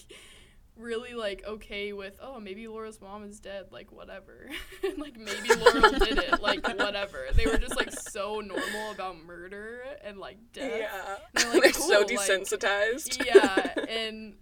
[0.76, 4.48] really like okay with, "Oh, maybe Laura's mom is dead, like whatever."
[4.84, 7.26] and like maybe Laurel did it, like whatever.
[7.34, 10.72] They were just like so normal about murder and like death.
[10.80, 11.16] Yeah.
[11.34, 13.24] They're like, They're so cool, like- desensitized.
[13.24, 14.34] yeah, and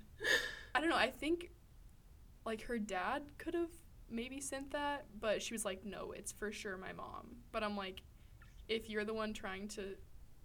[0.74, 0.96] I don't know.
[0.96, 1.50] I think
[2.46, 3.70] like her dad could have
[4.08, 7.36] maybe sent that, but she was like, no, it's for sure my mom.
[7.52, 8.02] But I'm like,
[8.68, 9.94] if you're the one trying to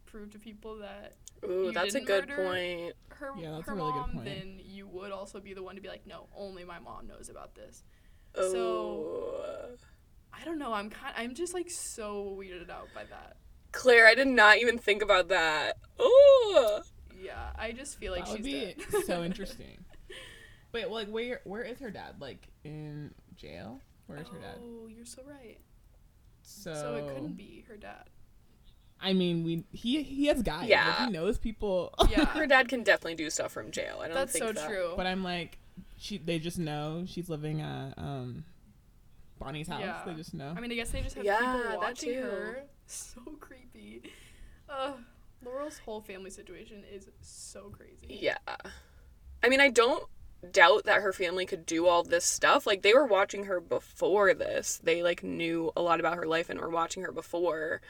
[0.05, 2.93] prove to people that Ooh, You that's a didn't good point.
[3.09, 4.25] her Yeah, that's her a really good mom, point.
[4.25, 7.29] then you would also be the one to be like, no, only my mom knows
[7.29, 7.83] about this.
[8.35, 8.51] Oh.
[8.51, 9.77] So-
[10.37, 10.73] I don't know.
[10.73, 11.13] I'm kind.
[11.17, 13.37] I'm just like so weirded out by that.
[13.71, 15.77] Claire, I did not even think about that.
[15.97, 16.81] Oh.
[17.17, 19.05] Yeah, I just feel like that would be dead.
[19.05, 19.85] so interesting.
[20.73, 22.15] Wait, like where where is her dad?
[22.19, 23.79] Like in jail?
[24.07, 24.57] Where is her dad?
[24.61, 25.57] Oh, you're so right.
[26.41, 28.09] So, So it couldn't be her dad.
[29.01, 30.61] I mean, we he he has guys.
[30.61, 31.05] Like, Yeah.
[31.05, 31.93] he knows people.
[32.09, 33.99] Yeah, Her dad can definitely do stuff from jail.
[34.01, 34.67] I don't that's think so that.
[34.67, 34.93] true.
[34.95, 35.57] but I'm like,
[35.97, 38.45] she they just know she's living at um
[39.39, 39.81] Bonnie's house.
[39.81, 40.01] Yeah.
[40.05, 40.53] They just know.
[40.55, 42.21] I mean, I guess they just have Yeah, people watching too.
[42.21, 42.63] her.
[42.87, 44.03] So creepy.
[44.69, 44.93] Uh,
[45.43, 48.19] Laurel's whole family situation is so crazy.
[48.21, 48.37] Yeah.
[49.43, 50.03] I mean, I don't
[50.51, 52.67] doubt that her family could do all this stuff.
[52.67, 54.79] Like they were watching her before this.
[54.83, 57.81] They like knew a lot about her life and were watching her before.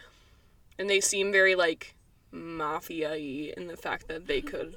[0.77, 1.95] And they seem very like
[2.31, 4.75] mafia-y in the fact that they could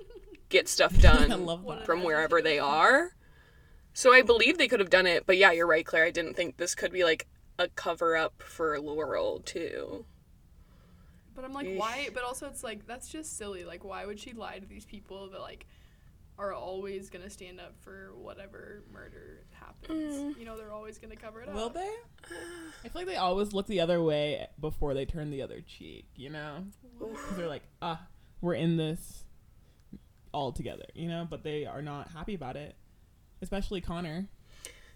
[0.48, 1.86] get stuff done love What that.
[1.86, 3.14] from wherever they are.
[3.92, 6.04] So I believe they could have done it, but yeah, you're right, Claire.
[6.04, 7.26] I didn't think this could be like
[7.58, 10.04] a cover up for Laurel too.
[11.34, 12.08] But I'm like, why?
[12.12, 13.64] But also, it's like that's just silly.
[13.64, 15.66] Like, why would she lie to these people that like
[16.38, 20.14] are always gonna stand up for whatever murder happens?
[20.14, 20.38] Mm.
[20.38, 21.54] You know, they're always gonna cover it up.
[21.54, 21.80] Will they?
[22.84, 26.06] I feel like they always look the other way before they turn the other cheek.
[26.16, 26.64] You know,
[27.02, 27.14] Oof.
[27.28, 28.06] 'Cause they're like, ah,
[28.40, 29.24] we're in this
[30.32, 30.84] all together.
[30.94, 32.76] You know, but they are not happy about it.
[33.42, 34.28] Especially Connor.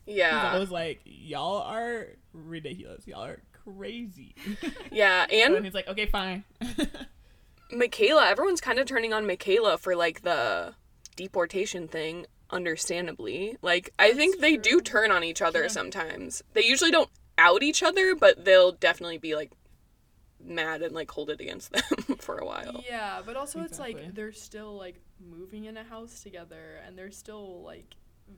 [0.07, 0.53] Yeah.
[0.53, 3.07] I was like, y'all are ridiculous.
[3.07, 4.34] Y'all are crazy.
[4.90, 6.45] Yeah, and and he's like, okay, fine.
[7.72, 10.74] Michaela, everyone's kind of turning on Michaela for like the
[11.17, 13.57] deportation thing, understandably.
[13.63, 15.69] Like, I think they do turn on each other Yeah.
[15.69, 16.43] sometimes.
[16.55, 19.51] They usually don't out each other, but they'll definitely be like
[20.45, 21.73] mad and like hold it against
[22.07, 22.83] them for a while.
[22.87, 27.11] Yeah, but also it's like they're still like moving in a house together, and they're
[27.11, 27.95] still like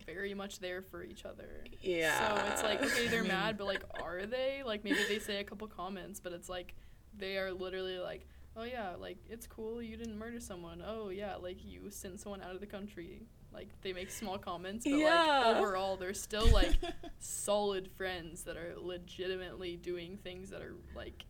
[0.06, 1.64] very much there for each other.
[1.80, 2.36] Yeah.
[2.36, 4.62] So it's like okay, they're mad, but like, are they?
[4.64, 6.74] Like maybe they say a couple comments, but it's like
[7.16, 10.82] they are literally like, oh yeah, like it's cool you didn't murder someone.
[10.86, 13.22] Oh yeah, like you sent someone out of the country.
[13.52, 15.42] Like they make small comments, but Yeah.
[15.46, 16.72] like overall they're still like
[17.20, 21.24] solid friends that are legitimately doing things that are like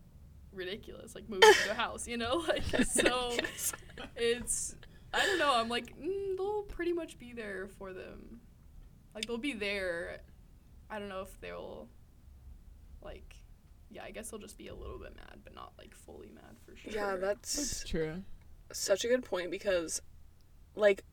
[0.51, 2.37] ridiculous, like moving to a house, you know?
[2.47, 3.73] Like so Yes.
[4.15, 4.75] it's
[5.13, 5.53] I don't know.
[5.55, 8.39] I'm like mm, they'll pretty much be there for them.
[9.13, 10.21] Like they'll be there.
[10.89, 11.87] I don't know if they'll
[13.03, 13.34] like.
[13.95, 16.57] Yeah, I guess they'll just be a little bit mad, but not like fully mad
[16.65, 16.91] for sure.
[16.91, 18.23] Yeah, That's that's true.
[18.73, 20.01] such a good point because
[20.75, 21.05] like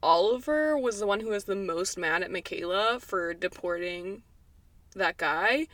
[0.00, 4.22] Oliver was the one who was the most mad at Michaela for deporting
[4.94, 5.66] that guy.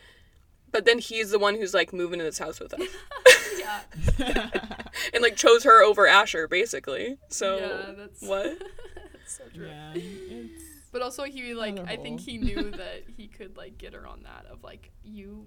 [0.73, 2.81] But then he's the one who's like moving to this house with us
[3.59, 4.51] yeah.
[5.15, 7.19] and like chose her over Asher basically.
[7.29, 8.59] So yeah, that's what?
[9.13, 9.67] that's so true.
[9.69, 13.93] yeah, it's But also he like I think he knew that he could like get
[13.93, 15.47] her on that of like you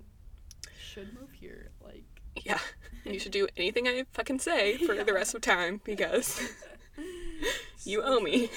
[0.80, 2.60] should move here like Yeah.
[3.06, 6.42] You should do anything I fucking say for the rest of time because
[7.86, 8.50] you owe me.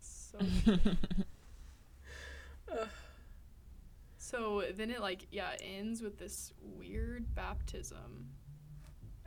[0.00, 0.38] So,
[4.18, 8.26] so then it like yeah ends with this weird baptism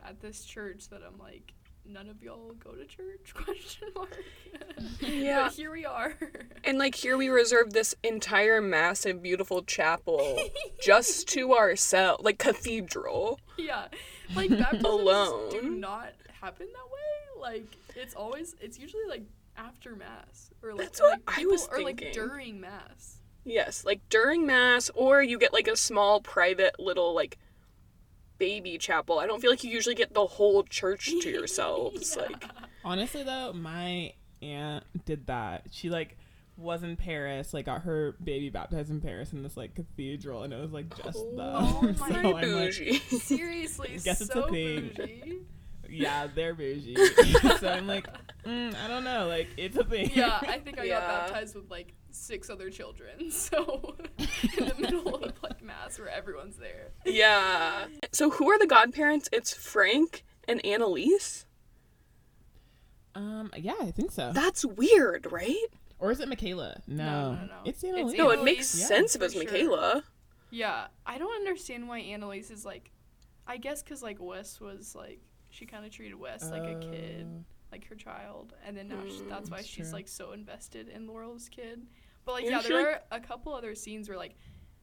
[0.04, 1.52] at this church that I'm like
[1.86, 3.32] none of y'all go to church?
[3.34, 4.16] Question mark.
[5.00, 5.44] Yeah.
[5.44, 6.14] but here we are.
[6.64, 10.38] And like here we reserve this entire massive beautiful chapel
[10.82, 13.40] just to ourselves, like cathedral.
[13.56, 13.86] yeah.
[14.34, 17.40] Like baptisms do not happen that way.
[17.40, 19.22] Like it's always it's usually like
[19.56, 23.18] after mass or like, That's like I people was or like during mass.
[23.44, 27.38] Yes, like during mass or you get like a small private little like
[28.40, 29.20] baby chapel.
[29.20, 32.16] I don't feel like you usually get the whole church to yourselves.
[32.16, 32.24] Yeah.
[32.26, 32.44] Like
[32.84, 35.66] Honestly though, my aunt did that.
[35.70, 36.16] She like
[36.56, 40.52] was in Paris, like got her baby baptized in Paris in this like cathedral, and
[40.52, 41.52] it was like just the.
[41.54, 41.92] Oh the.
[42.00, 42.98] my so very I'm like, bougie.
[42.98, 44.90] seriously Guess it's a thing.
[44.96, 45.38] bougie
[45.92, 46.94] yeah, they're bougie.
[47.58, 48.06] so I'm like,
[48.46, 50.10] mm, I don't know, like it's a thing.
[50.14, 51.00] Yeah, I think I Yeah.
[51.00, 53.30] got baptized with like six other children.
[53.30, 56.92] So in the middle of like mass where everyone's there.
[57.04, 57.86] yeah.
[58.12, 59.28] So who are the godparents?
[59.32, 61.46] It's Frank and Annalise?
[63.14, 63.50] Um.
[63.56, 64.32] Yeah, I think so.
[64.32, 65.66] That's weird, right?
[65.98, 66.80] Or is it Michaela?
[66.86, 67.54] No, No, no, no.
[67.64, 68.18] it's It's Annalise.
[68.18, 69.44] No, it makes yeah, sense if for it's sure.
[69.44, 70.04] Michaela.
[70.50, 72.90] Yeah, I don't understand why Annalise is like.
[73.46, 77.26] I guess because like Wes was like she kind of treated Wes like a kid,
[77.26, 77.42] Uh,
[77.72, 79.98] like her child, and then now she, that's Mm, why that's she's true.
[79.98, 81.82] like so invested in Laurel's kid.
[82.30, 84.36] But like And yeah, there like- are a couple other scenes where like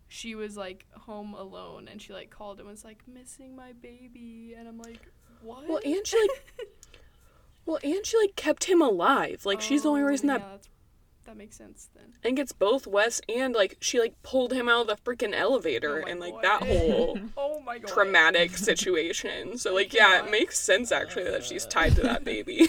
[0.10, 4.56] she was like home alone and she like called and was like missing my baby
[4.58, 5.00] and I'm like
[5.41, 5.68] what?
[5.68, 6.68] Well, and she, like-
[7.66, 9.45] Well, and she like kept him alive.
[9.45, 10.70] Like she's the only Oh, reason that yeah, that's,
[11.26, 12.06] that makes sense then.
[12.24, 16.04] Think it's both Wes and like she like pulled him out of the freaking elevator
[16.06, 16.43] Oh and like God.
[16.43, 17.88] that whole Oh my god.
[17.89, 19.58] traumatic situation.
[19.58, 22.68] So oh like yeah, it makes sense actually that she's tied to that baby.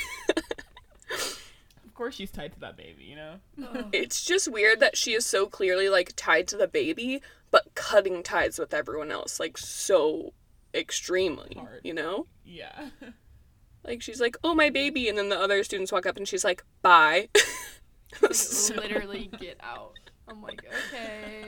[1.99, 3.03] Of course, she's tied to that baby.
[3.03, 3.35] You know.
[3.61, 3.87] Ugh.
[3.93, 7.21] it's just weird that she is so clearly like tied to the baby
[7.51, 10.33] but cutting ties with everyone else like so
[10.73, 11.81] extremely, Hard.
[11.83, 12.27] you know?
[12.45, 12.91] Yeah.
[13.85, 16.45] Like she's like, "Oh, my baby," and then the other students walk up and she's
[16.45, 17.31] like, "Bye."
[18.33, 19.95] So- literally get out.
[20.29, 21.48] I'm like, okay, cool.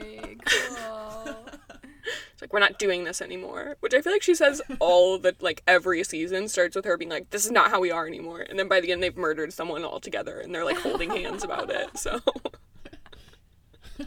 [2.51, 5.63] like we're not doing this anymore, which I feel like she says all the like
[5.67, 8.57] every season starts with her being like, "This is not how we are anymore," and
[8.59, 11.97] then by the end they've murdered someone altogether and they're like holding hands about it.
[11.97, 12.19] So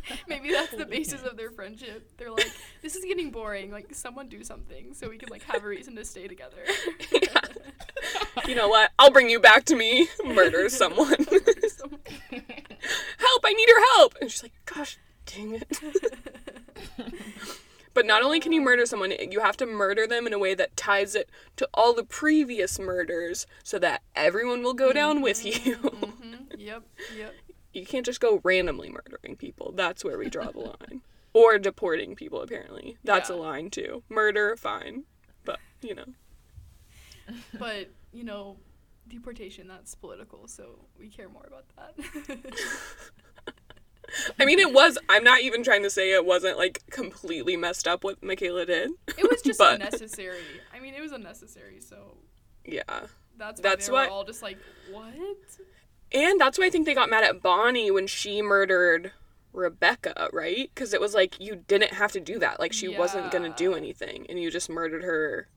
[0.28, 2.10] Maybe that's the basis of their friendship.
[2.16, 2.50] They're like,
[2.82, 3.70] this is getting boring.
[3.70, 6.64] Like, someone do something so we can like have a reason to stay together.
[8.48, 8.90] you know what?
[8.98, 10.08] I'll bring you back to me.
[10.24, 11.24] Murder someone.
[11.68, 13.44] Someone- help!
[13.44, 14.14] I need your help.
[14.20, 16.28] And she's like, "Gosh, dang it."
[17.94, 20.54] But not only can you murder someone, you have to murder them in a way
[20.56, 25.44] that ties it to all the previous murders so that everyone will go down with
[25.44, 25.76] you.
[25.76, 26.40] Mhm.
[26.58, 26.82] Yep.
[27.16, 27.34] Yep.
[27.72, 29.72] You can't just go randomly murdering people.
[29.72, 31.02] That's where we draw the line.
[31.32, 32.96] Or deporting people, apparently.
[33.02, 34.02] That's a line too.
[34.08, 35.04] Murder, fine.
[35.44, 36.04] But, you know.
[37.58, 38.56] But you know,
[39.08, 42.54] deportation that's political, so we care more about that.
[44.40, 44.98] I mean, it was.
[45.08, 48.90] I'm not even trying to say it wasn't like completely messed up what Michaela did.
[49.08, 50.38] it was just But- unnecessary.
[50.74, 51.80] I mean, it was unnecessary.
[51.80, 52.16] So
[52.64, 52.82] Yeah.
[53.36, 54.58] that's why That's they why- were all just like,
[54.90, 55.14] what?
[56.12, 59.12] And that's why I think they got mad at Bonnie when she murdered
[59.52, 60.70] Rebecca, right?
[60.74, 62.60] Because it was like you didn't have to do that.
[62.60, 65.48] Like she wasn't gonna do anything, and you just murdered her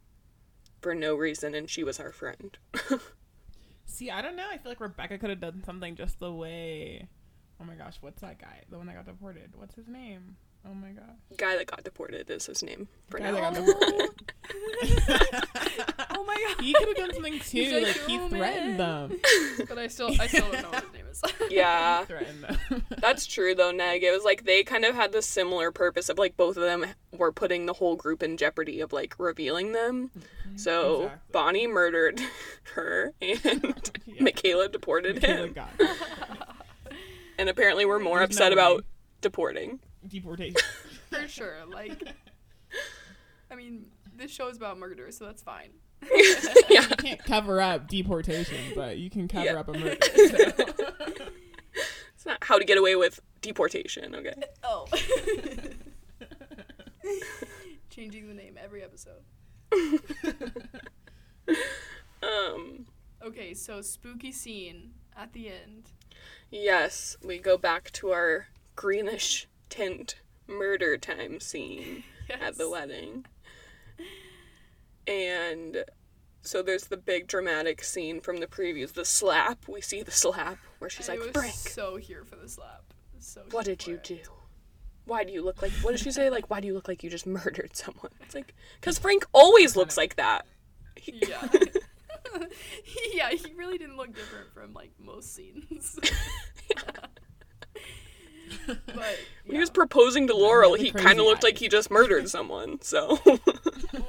[0.81, 2.57] for no reason, and she was our friend.
[3.85, 4.45] See, I don't know.
[4.51, 7.07] I feel like Rebecca could have done something just the way.
[7.59, 8.61] Oh my gosh, what's that guy?
[8.69, 9.51] The one that got deported.
[9.55, 10.35] What's his name?
[10.69, 11.05] Oh my gosh.
[11.37, 13.51] Guy that got deported is his name for Guy now.
[13.51, 14.09] that got deported.
[16.09, 16.63] Oh my god.
[16.63, 17.57] he could have done something too.
[17.59, 18.29] He's a like he human.
[18.29, 19.19] threatened them.
[19.69, 21.21] But I still, I still don't know what his name is.
[21.49, 21.99] Yeah.
[22.01, 22.83] He threatened them.
[22.99, 24.03] That's true though, Neg.
[24.03, 26.85] It was like they kind of had the similar purpose of like both of them
[27.17, 30.09] were putting the whole group in jeopardy of like revealing them.
[30.17, 30.57] Mm-hmm.
[30.57, 31.19] So Exactly.
[31.31, 32.21] Bonnie murdered
[32.75, 33.39] her and
[34.05, 34.23] Yeah.
[34.23, 35.55] Michaela deported Michaela him.
[37.47, 38.85] Got And apparently we're more There's upset no about
[39.21, 39.79] deporting.
[40.07, 40.59] deportation.
[41.09, 41.55] For sure.
[41.71, 42.03] Like,
[43.49, 43.85] I mean,
[44.15, 45.69] this show is about murder, so that's fine.
[46.69, 46.81] yeah.
[46.89, 49.59] you can't cover up deportation, but you can cover Yeah.
[49.59, 49.97] up a murder.
[50.15, 50.51] so.
[52.15, 54.33] It's not how to get away with deportation, okay?
[54.63, 54.85] Oh.
[57.89, 59.23] Changing the name every episode.
[62.21, 62.85] Um
[63.25, 65.91] Okay, so spooky scene at the end.
[66.51, 70.15] Yes, we go back to our greenish tint
[70.47, 72.03] murder time scene.
[72.41, 73.25] at the wedding.
[75.07, 75.85] And
[76.41, 79.67] so there's the big dramatic scene from the previews, the slap.
[79.67, 82.83] We see the slap where she's I like, Frank, so here for the slap.
[83.19, 84.03] So what did you it.
[84.03, 84.19] do?
[85.05, 86.29] Why do you look like, what did she say?
[86.29, 88.11] Like, why do you look like you just murdered someone?
[88.21, 90.45] It's like, because Frank always looks like that.
[90.97, 91.47] He- Yeah.
[93.13, 95.99] yeah, he really didn't look different from like most scenes.
[98.67, 101.91] but When he was proposing to Laurel, the he kind of looked like he just
[101.91, 102.81] murdered someone.
[102.81, 103.19] So,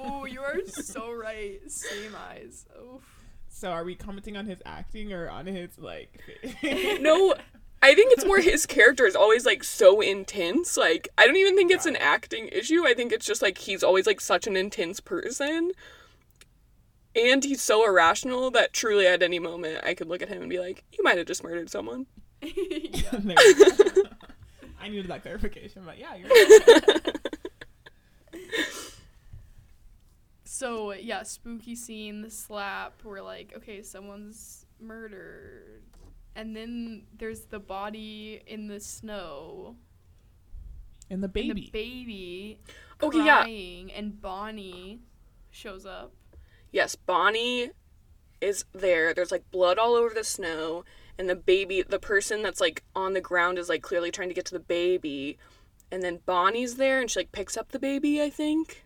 [0.00, 1.60] Oh, you are so right.
[1.70, 2.66] Same eyes.
[2.80, 3.02] Oof.
[3.48, 6.20] so are we commenting on his acting or on his like?
[6.62, 7.34] no,
[7.82, 10.76] I think it's more his character is always like so intense.
[10.76, 12.84] Like, I don't even think it's an acting issue.
[12.86, 15.72] I think it's just like he's always like such an intense person.
[17.16, 20.50] And he's so irrational that truly at any moment I could look at him and
[20.50, 22.06] be like, you might have just murdered someone.
[22.42, 23.10] yeah.
[23.12, 24.02] There we go.
[24.80, 27.16] I needed that clarification, but yeah, you're right.
[30.44, 33.02] So yeah, spooky scene, the slap.
[33.04, 35.82] We're like, okay, someone's murdered,
[36.34, 39.76] and then there's the body in the snow,
[41.10, 41.52] And the and baby.
[41.66, 42.60] the baby
[43.00, 43.42] Okay, oh, yeah.
[43.42, 45.00] crying, and Bonnie
[45.50, 46.12] shows up.
[46.70, 47.70] Yes, Bonnie
[48.40, 49.14] is there.
[49.14, 50.84] There's like blood all over the snow,
[51.18, 54.34] and the baby, the person that's like on the ground is like clearly trying to
[54.34, 55.38] get to the baby.
[55.90, 58.84] And then Bonnie's there and she like picks up the baby, I think.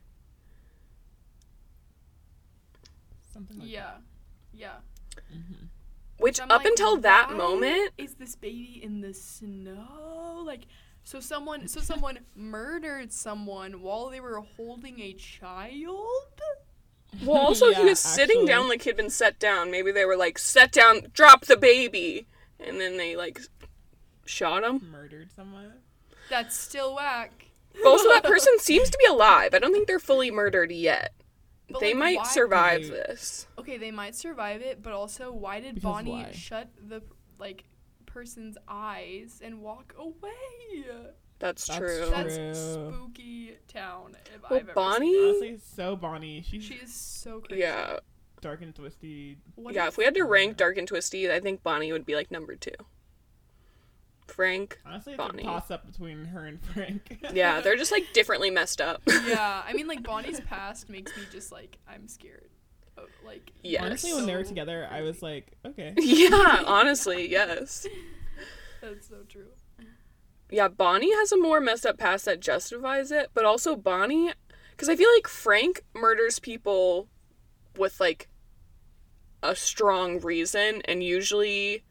[3.32, 3.94] Something like yeah,
[4.52, 4.76] yeah.
[5.34, 5.66] Mm-hmm.
[6.18, 10.44] Which I'm up like, until that moment, is this baby in the snow?
[10.46, 10.66] Like,
[11.02, 16.40] so someone, so someone murdered someone while they were holding a child.
[17.24, 18.46] Well, also he Yeah, was sitting actually.
[18.48, 19.70] down like he'd been set down.
[19.70, 22.26] Maybe they were like, set down, drop the baby.
[22.58, 23.40] And then they like
[24.24, 24.88] shot him.
[24.90, 25.72] Murdered someone.
[26.30, 27.46] That's still whack.
[27.74, 29.54] But also, that person seems to be alive.
[29.54, 31.12] I don't think they're fully murdered yet.
[31.70, 33.46] But, they like, might why- survive They- this.
[33.58, 36.32] Okay, they might survive it, but also, why did Because Bonnie why?
[36.32, 37.02] shut the
[37.38, 37.64] like
[38.06, 40.84] person's eyes and walk away?
[41.42, 42.06] That's, That's true.
[42.08, 44.16] That's spooky town.
[44.32, 46.42] If Well, I've ever Bonnie- Seen Honestly, so Bonnie.
[46.42, 46.62] She's.
[46.64, 47.62] She is so crazy.
[47.62, 47.98] Yeah.
[48.40, 49.38] dark and twisty.
[49.56, 52.06] What yeah, if- if we had to rank Dark and Twisty, I think Bonnie would
[52.06, 52.70] be like number two.
[54.28, 54.78] Frank.
[54.86, 55.42] Honestly, it's Bonnie.
[55.42, 57.18] a toss up between her and Frank.
[57.34, 59.02] Yeah, they're just like differently messed up.
[59.26, 62.48] yeah, I mean, like Bonnie's past makes me just like I'm scared.
[62.96, 63.82] Of, like Yes.
[63.82, 65.92] Honestly, when they were so together, I was like, okay.
[65.98, 67.86] yeah, honestly, yes.
[68.80, 69.46] That's so true.
[70.52, 74.32] Yeah, Bonnie has a more messed up past that justifies it, but also Bonnie,
[74.70, 77.08] because I feel like Frank murders people
[77.78, 78.28] with like
[79.42, 81.84] a strong reason, and usually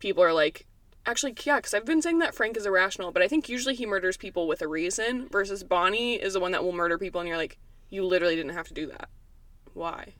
[0.00, 0.66] people are like,
[1.06, 3.86] actually, yeah, because I've been saying that Frank is irrational, but I think usually he
[3.86, 7.28] murders people with a reason, versus Bonnie is the one that will murder people, and
[7.28, 7.56] you're like,
[7.88, 9.08] you literally didn't have to do that.
[9.74, 10.14] Why?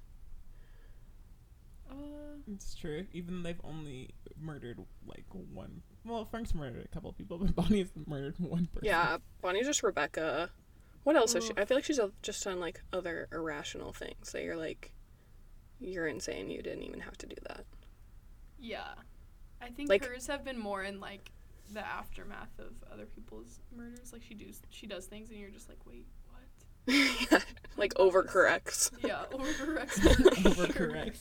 [2.52, 3.06] It's true.
[3.12, 5.82] Even they've only murdered like one.
[6.04, 8.86] Well, Frank's murdered a couple of people, but Bonnie's murdered one person.
[8.86, 10.50] Yeah, Bonnie's just Rebecca.
[11.04, 11.52] What else has she?
[11.56, 14.92] I feel like she's uh, just done like other irrational things that you're like,
[15.80, 16.50] you're insane.
[16.50, 17.64] You didn't even have to do that.
[18.58, 18.94] yeah,
[19.62, 21.30] I think Like- hers have been more in like
[21.72, 24.12] the aftermath of other people's murders.
[24.12, 26.94] Like she does, she does things, and you're just like, wait, what?
[27.32, 27.38] yeah,
[27.76, 28.90] like overcorrects.
[29.04, 29.98] Yeah, overcorrects.
[30.44, 31.16] Overcorrect.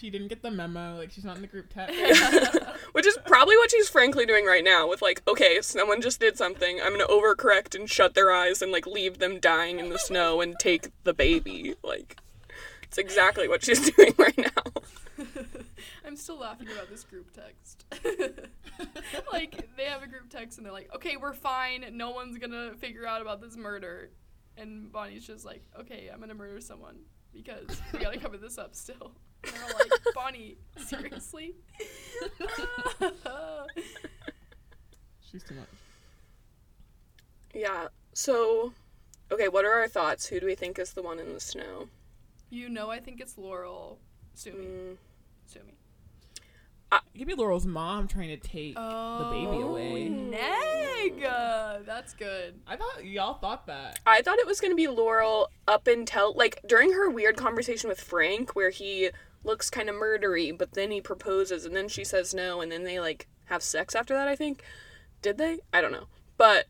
[0.00, 0.96] She didn't get the memo.
[0.96, 1.94] Like she's not in the group text.
[2.92, 6.38] Which is probably what she's frankly doing right now with like, okay, someone just did
[6.38, 6.80] something.
[6.80, 10.40] I'm gonna overcorrect and shut their eyes and like leave them dying in the snow
[10.40, 11.74] and take the baby.
[11.84, 12.16] Like,
[12.82, 15.26] it's exactly what she's doing right now.
[16.06, 17.84] I'm still laughing about this group text.
[19.30, 21.84] like they have a group text and they're like, "Okay, we're fine.
[21.92, 24.10] No one's gonna figure out about this murder."
[24.56, 27.00] And Bonnie's just like, "Okay, I'm gonna murder someone
[27.32, 29.12] because we gotta cover this up still."
[29.42, 31.54] And they're like, "Bonnie, seriously?"
[35.30, 35.68] she's too much.
[37.54, 37.88] Yeah.
[38.12, 38.74] So,
[39.32, 40.26] okay, what are our thoughts?
[40.26, 41.88] Who do we think is the one in the snow?
[42.50, 43.98] you know, I think it's Laurel.
[44.34, 44.66] Sue me.
[44.66, 44.96] Mm,
[45.46, 45.60] Sue
[46.92, 46.98] me.
[47.14, 50.08] It Laurel's mom trying to take the baby oh, away.
[50.08, 51.20] Neg.
[51.86, 52.60] That's good.
[52.66, 54.00] I thought y'all thought that.
[54.06, 57.88] I thought it was going to be Laurel up until, like, during her weird conversation
[57.88, 59.10] with Frank, where he
[59.44, 62.84] looks kind of murdery, but then he proposes, and then she says no, and then
[62.84, 64.62] they, like, have sex after that, I think.
[65.22, 65.60] Did they?
[65.72, 66.06] I don't know.
[66.36, 66.66] But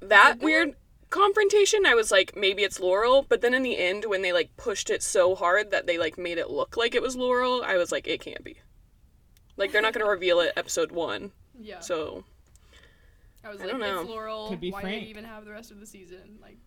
[0.00, 0.44] that Did they?
[0.44, 0.76] weird
[1.10, 4.56] confrontation, I was like, maybe it's Laurel, but then in the end, when they, like,
[4.56, 7.76] pushed it so hard that they, like, made it look like it was Laurel, I
[7.76, 8.58] was like, it can't be.
[9.60, 11.30] Like, they're not going to reveal it episode one,
[11.60, 11.78] Yeah.
[11.80, 12.24] so.
[13.44, 14.00] I was I like, don't know.
[14.00, 14.48] it's Laurel.
[14.48, 15.02] Could be Why do Frank.
[15.04, 16.38] you even have the rest of the season?
[16.42, 16.58] Like,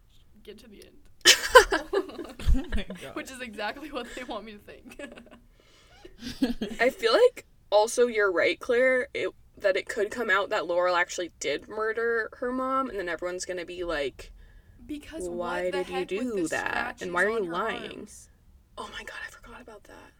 [0.43, 0.97] get to the end.
[2.55, 3.15] Oh my god.
[3.15, 4.99] Which is exactly what they want me to think.
[6.79, 10.95] I feel like also you're right, Claire, it, that it could come out that Laurel
[10.95, 14.31] actually did murder her mom, and then everyone's gonna be like,
[14.85, 17.01] because Why did you do that?
[17.01, 17.91] And why are you lying?
[17.97, 18.29] arms?
[18.77, 20.11] "Oh my god, I forgot about that."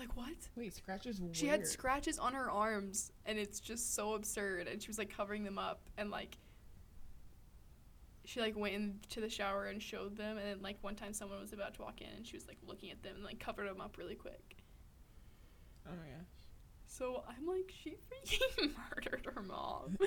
[0.00, 0.32] Like what?
[0.56, 1.20] Wait, scratches.
[1.32, 4.66] She had scratches on her arms, and it's just so absurd.
[4.66, 6.38] And she was like covering them up, and like
[8.24, 11.38] she like went into the shower and showed them, and then like one time someone
[11.38, 13.68] was about to walk in, and she was like looking at them and like covered
[13.68, 14.56] them up really quick.
[15.86, 16.26] Oh my gosh.
[16.86, 19.98] So I'm like, she freaking murdered her mom.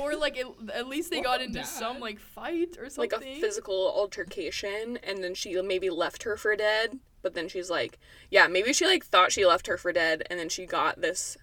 [0.00, 1.66] or like it, at least they Or got into dad.
[1.66, 3.10] some like fight or something.
[3.20, 7.68] Like a physical altercation, and then she maybe left her for dead, but then she's
[7.68, 7.98] like,
[8.30, 11.36] yeah, maybe she like thought she left her for dead, and then she got this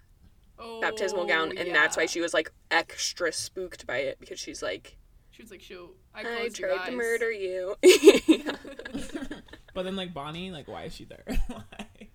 [0.79, 4.63] baptismal gown, Oh, and that's why she was like extra spooked by it because she's
[4.63, 4.95] like,
[5.31, 7.75] She was like, "Shoot, I I, tried to murder you.
[9.73, 11.25] But then like Bonnie, like why is she there?
[11.49, 12.11] like,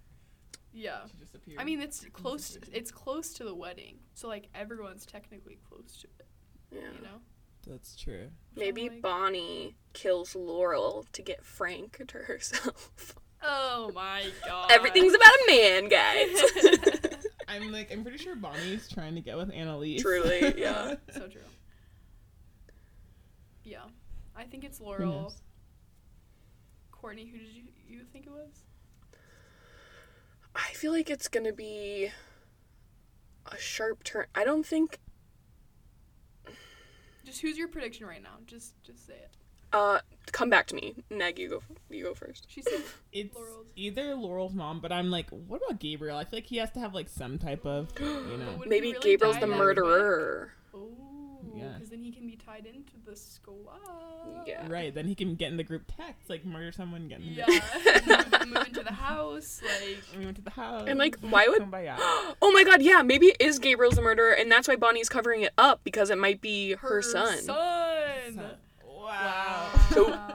[0.73, 1.01] yeah.
[1.11, 1.61] she just appeared.
[1.61, 2.45] I mean, it's close.
[2.45, 2.75] situation.
[2.75, 6.27] It's close to the wedding, so like everyone's technically close to it.
[6.71, 6.81] yeah.
[6.97, 7.21] You know.
[7.67, 8.29] that's true.
[8.55, 13.17] Maybe like, Bonnie kills Laurel to get Frank to herself.
[13.43, 14.71] Oh my god.
[14.71, 16.43] Everything's about a man, guys.
[17.49, 20.03] I'm like, I'm pretty sure Bonnie's trying to get with Annalise.
[20.03, 20.97] Truly, yeah.
[21.13, 21.41] so true.
[23.65, 23.85] Yeah,
[24.37, 25.23] I think it's Laurel.
[25.23, 25.43] knows?
[26.91, 28.65] Courtney, who did you you think it was?
[30.55, 32.11] I feel like it's gonna be
[33.47, 34.27] a sharp turn.
[34.35, 34.99] I don't think.
[37.25, 38.37] Just who's your prediction right now?
[38.47, 39.31] Just just say it.
[39.73, 40.01] Uh,
[40.33, 41.39] come back to me, Neg.
[41.39, 41.63] You go.
[41.91, 42.47] You go first.
[42.49, 42.81] She said
[43.13, 43.67] It's Laurel's.
[43.77, 46.17] either Laurel's mom, but I'm like, what about Gabriel?
[46.17, 48.07] I feel like he has to have like some type of, you
[48.37, 48.63] know.
[48.67, 50.53] Maybe really Gabriel's the murderer.
[50.75, 50.89] Oh,
[51.55, 51.73] Yeah.
[51.75, 53.57] because then he can be tied into the squad.
[54.47, 54.67] Yeah.
[54.69, 57.33] Right, then he can get in the group text, like murder someone, get in the
[57.33, 57.47] Yeah.
[58.07, 59.99] move, move into the house, like.
[60.19, 60.85] We went to the house.
[60.87, 61.63] And like, why would?
[62.43, 62.83] Oh my God!
[62.83, 66.11] Yeah, maybe it is Gabriel's the murderer, and that's why Bonnie's covering it up because
[66.11, 67.39] it might be her, son.
[67.39, 68.51] Son.
[69.09, 69.71] Wow.
[69.97, 70.33] Wow.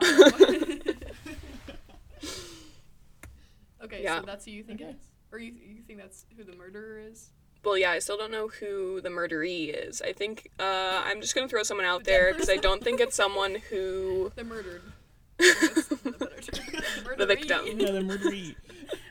[3.84, 4.20] okay, Yeah.
[4.20, 4.92] so that's who you think it Okay.
[4.92, 4.96] is,
[5.32, 7.30] or you you think that's who the murderer is?
[7.64, 10.02] Well, yeah, I still don't know who the murderee is.
[10.02, 13.16] I think uh, I'm just gonna throw someone out there because I don't think it's
[13.16, 14.32] someone who.
[14.34, 14.82] The murdered.
[15.38, 17.16] That's the better.
[17.16, 17.60] The victim.
[17.78, 18.54] Yeah, the murderee.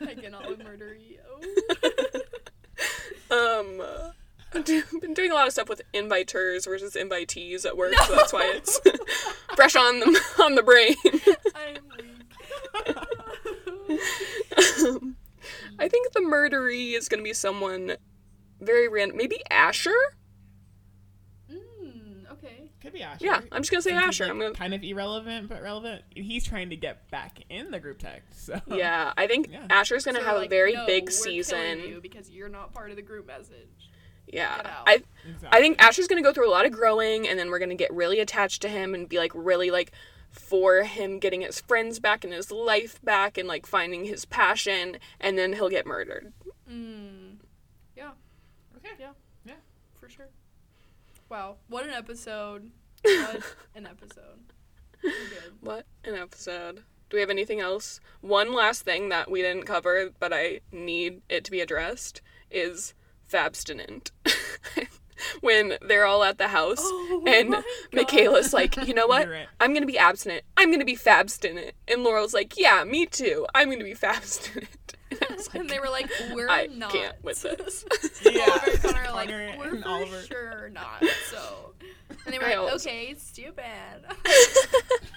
[0.06, 1.18] I cannot with murdery.
[1.28, 1.40] Oh.
[3.30, 4.13] Um, I've
[5.00, 8.52] been doing a lot of stuff with inviters versus invitees at work, so that's why
[8.54, 8.80] it's
[9.56, 10.94] fresh on the on the brain.
[11.54, 11.84] I am
[13.88, 15.14] weak.
[15.78, 17.96] I think the murderee is gonna be someone
[18.60, 19.16] very random.
[19.16, 19.92] Maybe Asher.
[21.50, 22.70] mm, okay.
[22.80, 23.24] Could be Asher.
[23.26, 24.24] Yeah, I'm just gonna say Since Asher.
[24.24, 24.54] like, I'm gonna.
[24.54, 26.02] kind of irrelevant, but relevant.
[26.14, 28.46] He's trying to get back in the group text.
[28.46, 29.66] So Yeah, I think Yeah.
[29.70, 31.78] Asher's gonna So, have a very no, big we're killing season.
[31.80, 33.90] you because you're not part of the group message.
[34.26, 35.48] Yeah, I Exactly.
[35.52, 37.92] I think Asher's gonna go through a lot of growing, and then we're gonna get
[37.92, 39.92] really attached to him and be like really like
[40.30, 44.98] for him getting his friends back and his life back and like finding his passion,
[45.20, 46.32] and then he'll get murdered.
[46.70, 47.36] Mm.
[47.96, 48.10] Yeah,
[48.76, 48.94] Okay.
[48.98, 49.12] Yeah.
[49.44, 49.54] Yeah.
[50.00, 50.28] for sure.
[51.28, 52.70] Wow, what an episode!
[53.04, 53.42] What
[53.74, 54.52] an episode.
[55.02, 55.52] Good.
[55.60, 56.84] What an episode.
[57.10, 58.00] Do we have anything else?
[58.22, 62.94] One last thing that we didn't cover, but I need it to be addressed is
[63.30, 64.10] fabstinent.
[65.40, 67.56] when they're all at the house Oh and
[67.92, 69.28] Michaela's like, you know what?
[69.28, 69.46] Right.
[69.60, 70.42] I'm gonna be abstinent.
[70.56, 71.72] I'm gonna be fabstinent.
[71.88, 73.46] And Laurel's like, yeah, me too.
[73.54, 74.66] I'm gonna be fabstinent.
[75.10, 77.84] And I was and they were like, "We're I not." can't with this.
[78.24, 78.48] Yeah.
[78.50, 80.22] Oliver and Connor are like, Connor "We're for Oliver.
[80.22, 81.72] sure not." So,
[82.24, 83.62] and they were I like, also- "Okay, stupid."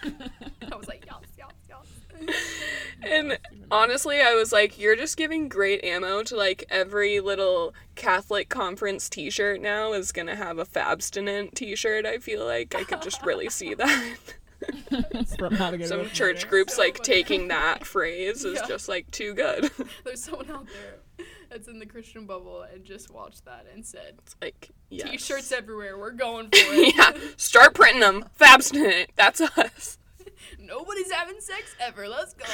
[0.03, 1.36] I was like, "Yes, yes, yes."
[3.03, 3.37] And
[3.69, 9.07] honestly, I was like, you're just giving great ammo to like every little Catholic conference
[9.07, 12.05] t shirt now is gonna have a fabstinent t shirt.
[12.05, 14.15] I feel like I could just really see that.
[15.37, 16.47] From how to get Some church murder.
[16.49, 17.05] groups So like funny.
[17.05, 18.67] taking that phrase is Yeah.
[18.67, 19.69] just like too good.
[20.03, 24.15] There's someone out there that's in the Christian bubble and just watched that and said,
[24.23, 25.09] It's like, yes.
[25.11, 25.97] "T-shirts everywhere.
[25.99, 28.25] We're going for it." yeah, start printing them.
[28.39, 29.07] Fabstinent.
[29.15, 29.99] That's us.
[30.59, 32.07] Nobody's having sex ever.
[32.07, 32.45] Let's go.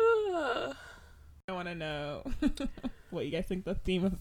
[1.48, 2.24] I want to know
[3.10, 4.18] what you guys think the theme of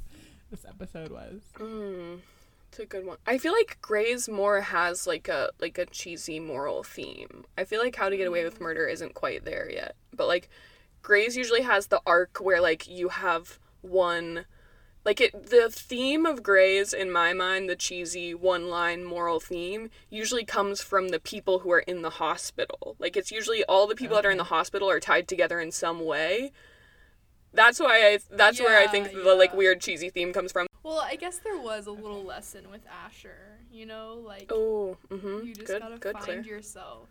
[0.49, 1.41] this episode was.
[1.57, 2.19] Mm,
[2.69, 3.17] it's a good one.
[3.27, 7.45] I feel like Grey's more has like a like a cheesy moral theme.
[7.57, 9.95] I feel like How to Get Away with Murder isn't quite there yet.
[10.15, 10.49] But like
[11.01, 14.45] Grey's usually has the arc where like you have one
[15.05, 19.89] like it the theme of Grey's in my mind, the cheesy one line moral theme,
[20.09, 22.95] usually comes from the people who are in the hospital.
[22.99, 25.71] Like it's usually all the people that are in the hospital are tied together in
[25.71, 26.51] some way.
[27.53, 30.67] That's why I that's where I think the like weird cheesy theme comes from.
[30.83, 33.57] well, I guess there was a little lesson with Asher.
[33.71, 35.47] You know, like Oh, mm-hmm.
[35.47, 36.41] you just Good, gotta good, find Claire.
[36.43, 37.07] yourself.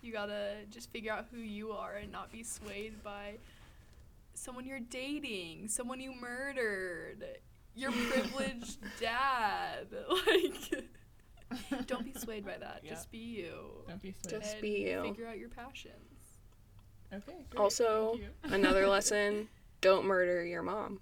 [0.00, 3.34] You gotta just figure out who you are and not be swayed by
[4.42, 7.24] someone you're dating, someone you murdered,
[7.74, 9.86] your privileged dad.
[11.70, 12.80] Like, don't be swayed by that.
[12.82, 12.90] Yeah.
[12.94, 13.84] Just be you.
[13.86, 14.40] Don't be swayed.
[14.40, 15.02] Just and be you.
[15.02, 16.38] Figure out your passions.
[17.12, 17.44] Okay.
[17.50, 17.60] great.
[17.60, 19.48] Also, Another lesson:
[19.82, 21.00] don't murder your mom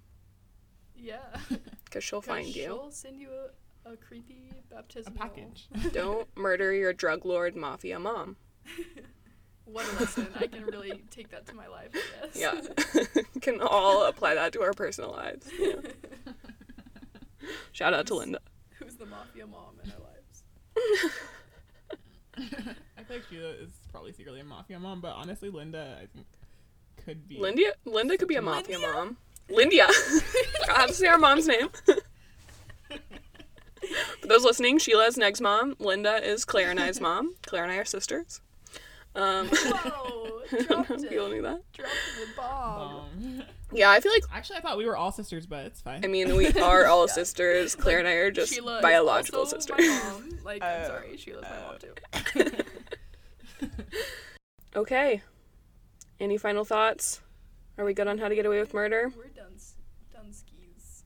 [0.97, 1.19] Yeah.
[1.85, 2.63] because she'll 'Cause find you.
[2.63, 3.29] She'll send you
[3.85, 5.15] a, a creepy a baptismal.
[5.17, 5.69] package.
[5.93, 8.35] Don't murder your drug lord mafia mom.
[9.65, 10.27] What a lesson.
[10.39, 12.35] I can really take that to my life, I guess.
[12.35, 15.47] Yeah, can all apply that to our personal lives.
[15.59, 15.75] Yeah.
[17.71, 18.39] Shout out to Linda.
[18.77, 21.13] Who's the mafia mom in our lives?
[22.97, 26.27] I feel like Sheila is probably secretly a mafia mom, but honestly, Linda, I think,
[27.03, 27.39] could be.
[27.39, 28.57] Linda, Linda could be a Linda?
[28.57, 29.17] mafia mom.
[29.49, 29.87] Linda.
[30.69, 31.69] I have to say our mom's name.
[34.21, 35.75] For those listening, Sheila is Neg's mom.
[35.79, 37.33] Linda is Claire and I's mom.
[37.43, 38.39] Claire and I are sisters.
[39.13, 40.41] Um, Whoa!
[40.49, 41.09] Dropped know if it.
[41.09, 41.61] people knew that.
[41.73, 42.91] Dropped the bomb.
[43.15, 43.43] Um,
[43.73, 46.03] Yeah, I feel like actually, I thought we were all sisters, but it's fine.
[46.03, 47.13] I mean, we are all Yeah.
[47.13, 47.75] sisters.
[47.75, 49.77] Claire and I are just Sheila biological also sisters.
[49.79, 50.29] My mom.
[50.43, 50.87] Like, I'm Oh.
[50.87, 52.39] sorry, Sheila's my mom Oh.
[52.39, 52.51] too.
[54.75, 55.21] okay.
[56.19, 57.21] any final thoughts?
[57.77, 59.11] Are we good on how to get away with murder?
[59.17, 59.53] We're done.
[60.13, 61.03] Done skis.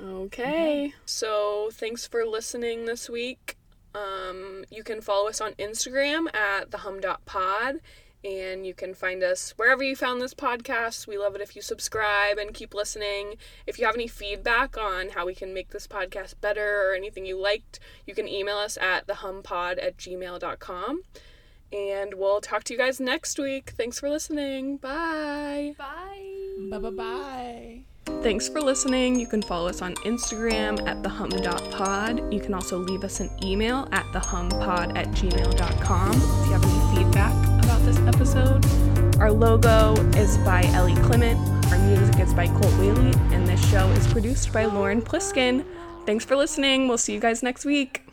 [0.00, 0.92] Okay.
[1.04, 3.55] So thanks for listening this week.
[3.96, 7.80] Um, you can follow us on Instagram at the hum.pod
[8.24, 11.06] and you can find us wherever you found this podcast.
[11.06, 13.36] We love it if you subscribe and keep listening.
[13.66, 17.24] If you have any feedback on how we can make this podcast better or anything
[17.24, 21.02] you liked, you can email us at thehumpod at gmail.com.
[21.72, 23.74] And we'll talk to you guys next week.
[23.76, 24.76] Thanks for listening.
[24.76, 25.74] Bye.
[25.78, 26.68] Bye.
[26.70, 27.95] Bye bye bye.
[28.06, 29.18] Thanks for listening.
[29.18, 32.32] You can follow us on Instagram at thehum.pod.
[32.32, 36.96] You can also leave us an email at thehumpod at gmail.com if you have any
[36.96, 38.64] feedback about this episode.
[39.20, 41.38] Our logo is by Ellie Clement.
[41.72, 43.12] Our music is by Colt Whaley.
[43.34, 45.64] And this show is produced by Lauren Pliskin.
[46.04, 46.88] Thanks for listening.
[46.88, 48.05] We'll see you guys next week.